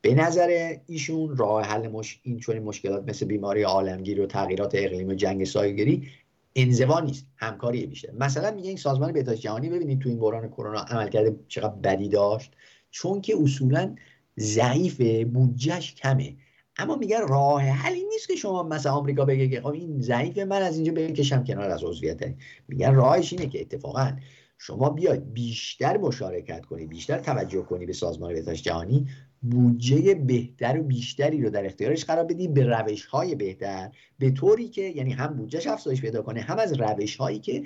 [0.00, 2.20] به نظر ایشون راه حل مش...
[2.22, 6.08] این چون مشکلات مثل بیماری عالمگیر و تغییرات اقلیم و جنگ سایگیری
[6.56, 10.80] انزوا نیست همکاری بیشتر مثلا میگه این سازمان بهداشت جهانی ببینید تو این بحران کرونا
[10.80, 12.52] عمل کرده چقدر بدی داشت
[12.90, 13.94] چون که اصولا
[14.38, 16.36] ضعیف بودجهش کمه.
[16.76, 20.62] اما میگن راه حلی نیست که شما مثلا آمریکا بگه که خب این ضعیف من
[20.62, 22.34] از اینجا بکشم کنار از عضویت
[22.68, 24.12] میگن راهش اینه که اتفاقا
[24.58, 29.06] شما بیاید بیشتر مشارکت کنی بیشتر توجه کنی به سازمان بهداشت جهانی
[29.50, 33.90] بودجه بهتر و بیشتری رو در اختیارش قرار بدی به روش های بهتر.
[34.18, 37.64] به طوری که یعنی هم بودجهش افزایش پیدا کنه هم از روش هایی که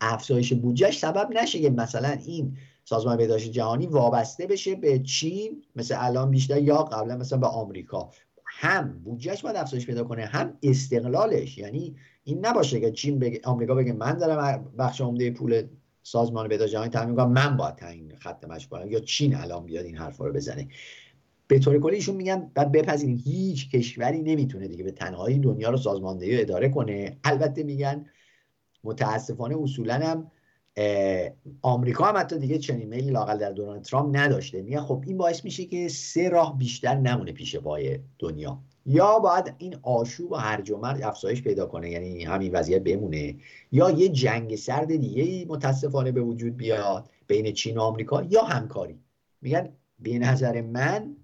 [0.00, 5.94] افزایش بودجهش سبب نشه که مثلا این سازمان بهداشت جهانی وابسته بشه به چین مثل
[5.98, 8.10] الان بیشتر یا قبلا مثلا به آمریکا.
[8.46, 11.58] هم بودجهش باید افزایش پیدا کنه هم استقلالش.
[11.58, 15.62] یعنی این نباشه که چین بگه آمریکا بگه من دارم بخش عمده پول
[16.02, 19.84] سازمان بهداشت جهانی تامین کنم من باید تعیین خط مشی کنم یا چین الان بیاد
[19.84, 20.68] این حرفا رو بزنه.
[21.50, 25.76] به طور کلی ایشون میگن بعد بپذیریم هیچ کشوری نمی‌تونه دیگه به تنهایی دنیا رو
[25.76, 27.18] سازماندهی و اداره کنه.
[27.24, 28.06] البته میگن
[28.84, 30.30] متاسفانه اصولا هم
[31.62, 34.62] آمریکا هم حتی دیگه چنین میلی لاقل در دوران ترامپ نداشته.
[34.62, 38.58] میگن خب این باعث میشه که سه راه بیشتر نمونه پیش پای دنیا.
[38.86, 43.34] یا باید این آشوب و هرج و مرج افزایش پیدا کنه یعنی همین وضعیت بمونه.
[43.72, 48.98] یا یه جنگ سرد دیگه متاسفانه به وجود بیاد بین چین و آمریکا یا همکاری.
[49.42, 51.16] میگن به نظر من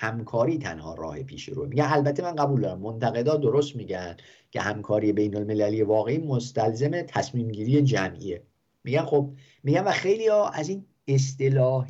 [0.00, 1.66] همکاری تنها راه پیش رو.
[1.66, 2.80] میگه البته من قبول دارم.
[2.80, 4.16] منتقدا درست میگن
[4.50, 8.42] که همکاری بین المللی واقعی مستلزم تصمیم گیری جمعیه.
[8.84, 9.30] میگن خب
[9.62, 11.88] میگن و خیلی ها از این اصطلاح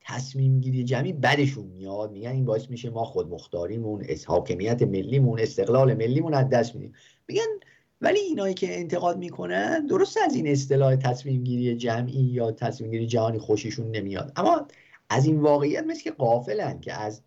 [0.00, 2.12] تصمیم گیری جمعی بدشون میاد.
[2.12, 6.92] میگن این باعث میشه ما خودمختاریمون حاکمیت ملیمون استقلال ملیمون از دست میدیم.
[7.28, 7.48] میگن
[8.00, 13.06] ولی اینایی که انتقاد می‌کنن درست از این اصطلاح تصمیم گیری جمعی یا تصمیم گیری
[13.06, 14.32] جهانی خوششون نمیاد.
[14.36, 14.66] اما
[15.10, 17.22] از این واقعیت مثل که قافلن که از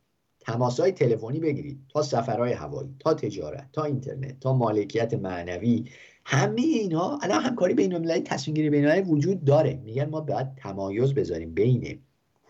[0.48, 1.80] های تلفنی بگیرید.
[1.90, 5.86] تا سفرهای هوایی تا تجارت تا اینترنت تا مالکیت معنوی.
[6.26, 9.82] همه اینها الان همکاری بین المللی تصمیم گیری بین وجود داره.
[9.86, 12.00] میگن ما باید تمایز بذاریم بین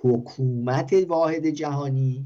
[0.02, 2.26] حکومت واحد جهانی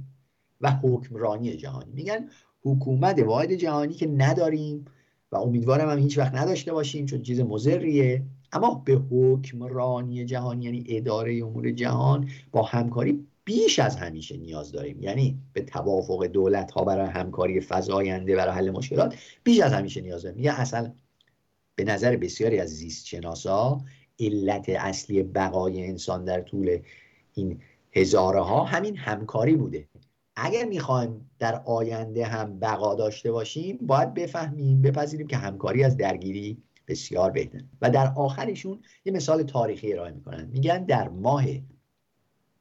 [0.62, 1.92] و حکمرانی جهانی.
[1.94, 2.30] میگن
[2.64, 4.86] حکومت واحد جهانی که نداریم
[5.32, 10.84] و امیدوارم هم هیچ وقت نداشته باشیم چون چیز مزریه اما به حکمرانی جهانی یعنی
[10.88, 15.02] اداره امور جهان با همکاری بیش از همیشه نیاز داریم.
[15.02, 20.24] یعنی به توافق دولت ها برای همکاری فزاینده برای حل مشکلات بیش از همیشه نیاز
[20.24, 20.40] داریم.
[20.40, 20.90] یه اصل
[21.76, 23.82] به نظر بسیاری از زیست شناسا
[24.20, 26.80] علت اصلی بقای انسان در طول
[27.34, 29.88] این هزاره ها همین همکاری بوده.
[30.36, 36.58] اگر می‌خوایم در آینده هم بقا داشته باشیم باید بفهمیم بپذیریم که همکاری از درگیری
[36.88, 40.50] بسیار بهتر و در آخرشون یه مثال تاریخی ارائه می‌کنن.
[40.54, 41.46] میگن در ماه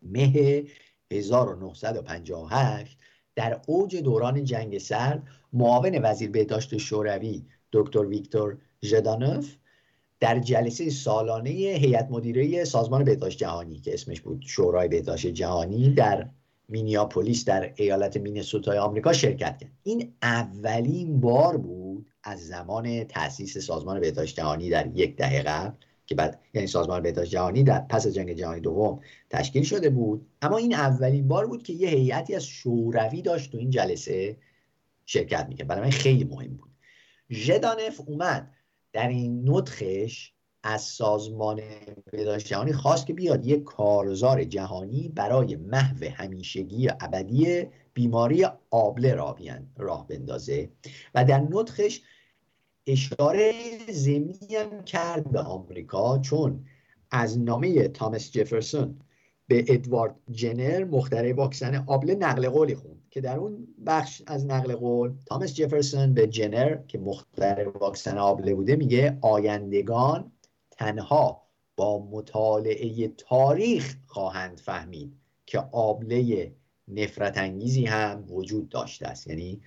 [0.03, 0.65] مه
[1.13, 2.99] 1958
[3.35, 5.23] در اوج دوران جنگ سرد
[5.53, 7.43] معاون وزیر بهداشت شوروی
[7.73, 9.55] دکتر ویکتور ژدانوف
[10.21, 16.29] در جلسه سالانه هیئت مدیره سازمان بهداشت جهانی که اسمش بود شورای بهداشت جهانی در
[16.69, 19.71] مینیاپولیس در ایالت مینسوتای آمریکا شرکت کرد.
[19.83, 25.77] این اولین بار بود از زمان تأسیس سازمان بهداشت جهانی در یک دهه قبل
[26.09, 29.01] که بعد یعنی سازمان بهداشت جهانی در پس جنگ جهانی دوم
[29.31, 30.27] تشکیل شده بود.
[30.43, 34.37] اما این اولین بار بود که یه هیئتی از شوروی داشت تو این جلسه
[35.07, 35.67] شرکت می‌کرد.
[35.67, 36.71] برای من خیلی مهم بود.
[37.31, 38.55] ژدانف اومد.
[38.93, 40.33] در این نطخش
[40.63, 41.61] از سازمان
[42.13, 49.15] بهداشت جهانی خواست که بیاد یک کارزار جهانی برای محو همیشگی ابدی بیماری آبله
[49.77, 50.71] راه بندازه.
[51.15, 52.01] و در نطخش
[52.89, 53.53] اشاره
[53.89, 56.65] زمینی هم کرد به آمریکا چون
[57.11, 59.01] از نامه تامس جفرسون
[59.49, 64.75] به ادوارد جنر مخترع واکسن آبله نقل قولی خوند که در اون بخش از نقل
[64.75, 70.33] قول تامس جفرسون به جنر که مخترع واکسن آبله بوده میگه آیندگان
[70.71, 71.43] تنها
[71.77, 75.13] با مطالعه تاریخ خواهند فهمید
[75.47, 76.53] که آبله
[76.89, 79.27] نفرت انگیزی هم وجود داشته است.
[79.27, 79.61] یعنی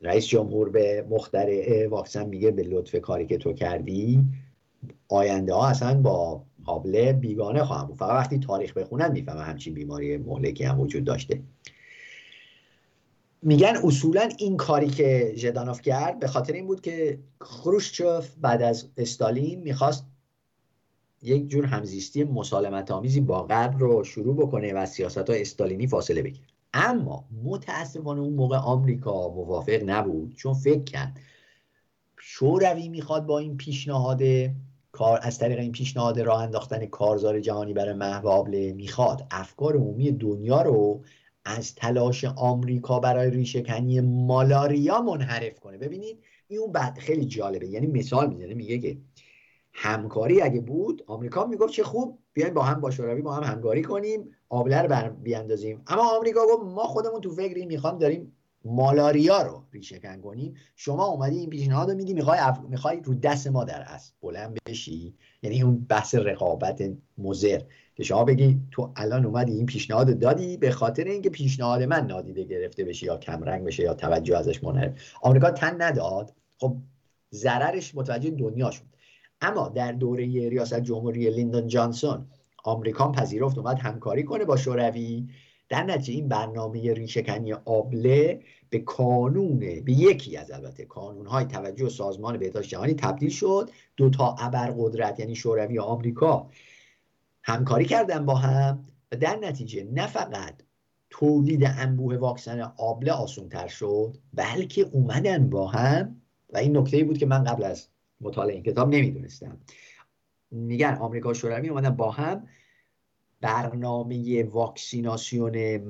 [0.00, 4.24] رئیس جمهور به مخترع واکسن میگه به لطف کاری که تو کردی
[5.08, 7.96] آینده ها اصلا با آبله بیگانه خواهم بود.
[7.96, 11.40] فقط وقتی تاریخ بخونن می‌فهمن همچین بیماری مهلکی هم وجود داشته.
[13.42, 18.88] میگن اصولا این کاری که ژدانوف کرد به خاطر این بود که خروشچوف بعد از
[18.96, 20.06] استالین می‌خواست
[21.22, 26.22] یک جور همزیستی مسالمت آمیزی با غرب رو شروع بکنه و سیاست های استالینی فاصله
[26.22, 26.46] بگیره.
[26.74, 31.20] اما متاسفانه اون موقع آمریکا موافق نبود چون فکر کرد
[32.18, 34.22] شوروی می‌خواد با این پیشنهاد
[34.92, 40.12] کار از طریق این پیشنهاد راه انداختن کارزار جهانی برای محو آبله می‌خواد افکار عمومی
[40.12, 41.02] دنیا رو
[41.44, 45.78] از تلاش آمریکا برای ریشهکنی مالاریا منحرف کنه.
[45.78, 46.18] ببینید
[46.48, 48.98] این اون بعد خیلی جالبه یعنی مثال می‌زنه میگه که
[49.72, 53.82] همکاری اگه بود آمریکا می‌گفت چه خوب بیایم با هم با شوروی با هم همکاری
[53.82, 55.82] کنیم آبله رو بر بیاندازیم.
[55.86, 58.32] اما آمریکا گفت ما خودمون تو فکری می‌خوام داریم
[58.64, 60.54] مالاریا رو ریشهکن کنیم.
[60.76, 62.60] شما اومدی این پیشنهاد رو میدی می‌خوای اف...
[62.60, 66.82] می‌خوای رو دست ما در اصل بلند بشی؟ یعنی اون بحث رقابت
[67.18, 67.60] مزر
[67.96, 72.44] که شما بگی تو الان اومدی این پیشنهاد دادی به خاطر اینکه پیشنهاد من نادیده
[72.44, 74.92] گرفته بشه یا کمرنگ بشه یا توجه ازش منحرف.
[75.22, 76.32] آمریکا تن نداد.
[76.58, 76.76] خب
[77.32, 78.89] ضررش متوجه دنیا شد
[79.40, 82.26] اما در دوره ریاست جمهوری لیندون جانسون
[82.64, 85.28] آمریکا پذیرفت اومد همکاری کنه با شوروی.
[85.68, 90.86] در نتیجه این برنامه ریشهکنی آبله به کانون به یکی از البته
[91.26, 93.70] های توجه سازمان بهداشت جهانی تبدیل شد.
[93.96, 96.50] دو تا ابرقدرت یعنی شوروی و آمریکا
[97.42, 100.62] همکاری کردن با هم و در نتیجه نه فقط
[101.10, 106.20] تولید انبوه واکسن آبله آسون تر شد بلکه اومدن با هم
[106.52, 107.88] و این نکته بود که من قبل از
[108.20, 109.58] مطالعه این کتاب نمی‌دونستم.
[110.50, 112.48] میگن آمریکا شوروی اومدن با هم
[113.40, 115.84] برنامه واکسیناسیون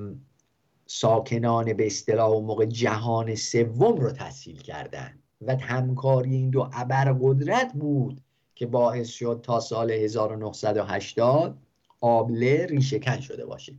[0.87, 8.21] ساکنان به اصطلاح موقع جهان سوم رو تسهیل کردن و همکاری این دو ابرقدرت بود
[8.55, 11.59] که باعث شد تا سال 1980
[12.01, 13.75] آبله ریشهکن شده باشه.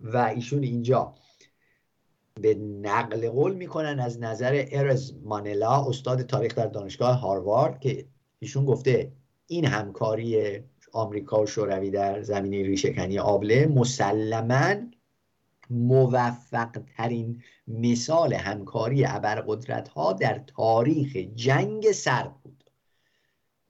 [0.00, 1.14] و ایشون اینجا
[2.40, 8.06] به نقل قول می‌کنن از نظر ارز مانلا استاد تاریخ در دانشگاه هاروارد که
[8.38, 9.12] ایشون گفته
[9.46, 10.58] این همکاری
[10.92, 13.66] آمریکا و شوروی در زمینه ریشهکنی آبله.
[13.66, 14.74] مسلما
[15.70, 22.64] موفق ترین مثال همکاری ابرقدرت ها در تاریخ جنگ سرد بود.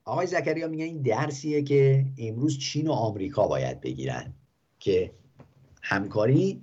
[0.04, 4.34] آقای زکریا میگن این درسیه که امروز چین و آمریکا باید بگیرن
[4.78, 5.12] که
[5.82, 6.62] همکاری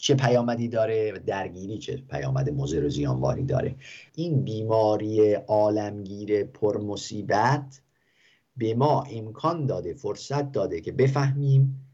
[0.00, 3.76] چه پیامدی داره درگیری چه پیامد مضر و زیانباری داره.
[4.14, 7.80] این بیماری عالمگیر پرمصیبت
[8.56, 11.86] به ما امکان داده فرصت داده که بفهمیم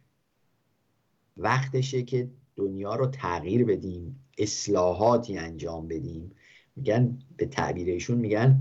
[1.37, 6.31] وقتشه که دنیا رو تغییر بدیم اصلاحاتی انجام بدیم.
[6.77, 8.61] میگن به تعبیرشون میگن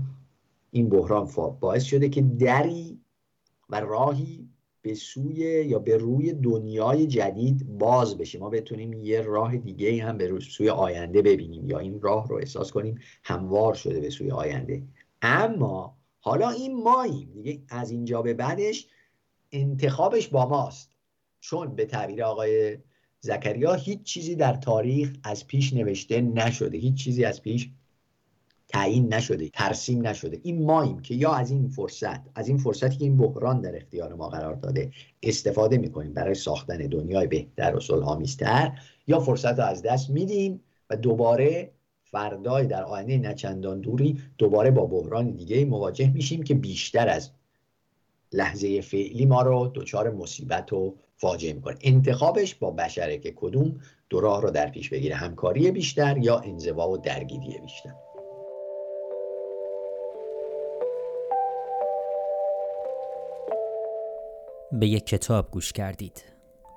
[0.70, 1.28] این بحران
[1.60, 3.00] باعث شده که دری
[3.70, 4.43] و راهی
[4.84, 10.18] به سوی یا به روی دنیای جدید باز بشه ما بتونیم یه راه دیگه هم
[10.18, 14.82] به سوی آینده ببینیم یا این راه رو احساس کنیم هموار شده به سوی آینده.
[15.22, 17.32] اما حالا این ماییم.
[17.34, 18.86] دیگه از اینجا به بعدش
[19.52, 20.90] انتخابش با ماست.
[21.40, 22.78] چون به تعبیر آقای
[23.20, 26.78] زکریا هیچ چیزی در تاریخ از پیش نوشته نشده.
[26.78, 27.70] هیچ چیزی از پیش
[28.74, 30.40] تعیین نشده ترسیم نشده.
[30.42, 34.14] این ماییم که یا از این فرصت از این فرصتی که این بحران در اختیار
[34.14, 34.90] ما قرار داده
[35.22, 38.72] استفاده می‌کنیم برای ساختن دنیای بهتر و صلحآمیزتر
[39.06, 40.60] یا فرصت رو از دست میدیم
[40.90, 41.70] و دوباره
[42.04, 47.30] فردای در آینده نچندان دوری دوباره با بحران دیگه مواجه میشیم که بیشتر از
[48.32, 51.76] لحظه فعلی ما رو دچار مصیبت و فاجعه می‌کنه.
[51.80, 56.90] انتخابش با بشره که کدوم دو راه رو در پیش بگیره همکاری بیشتر یا انزوا
[56.90, 58.03] و درگیری بیشتر.
[64.80, 66.24] به یک کتاب گوش کردید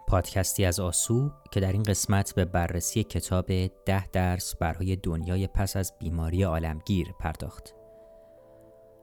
[0.08, 5.78] پادکستی از آسو که در این قسمت به بررسی کتاب ده درس برای دنیای پس
[5.78, 7.76] از بیماری عالمگیر پرداخت.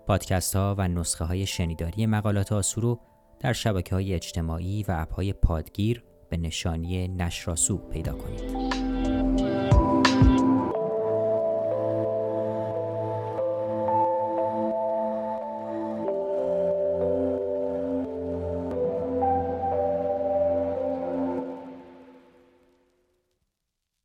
[0.06, 3.00] پادکست ها و نسخه های شنیداری مقالات آسو رو
[3.40, 8.63] در شبکه های اجتماعی و اپ های پادگیر به نشانی نشراسو پیدا کنید.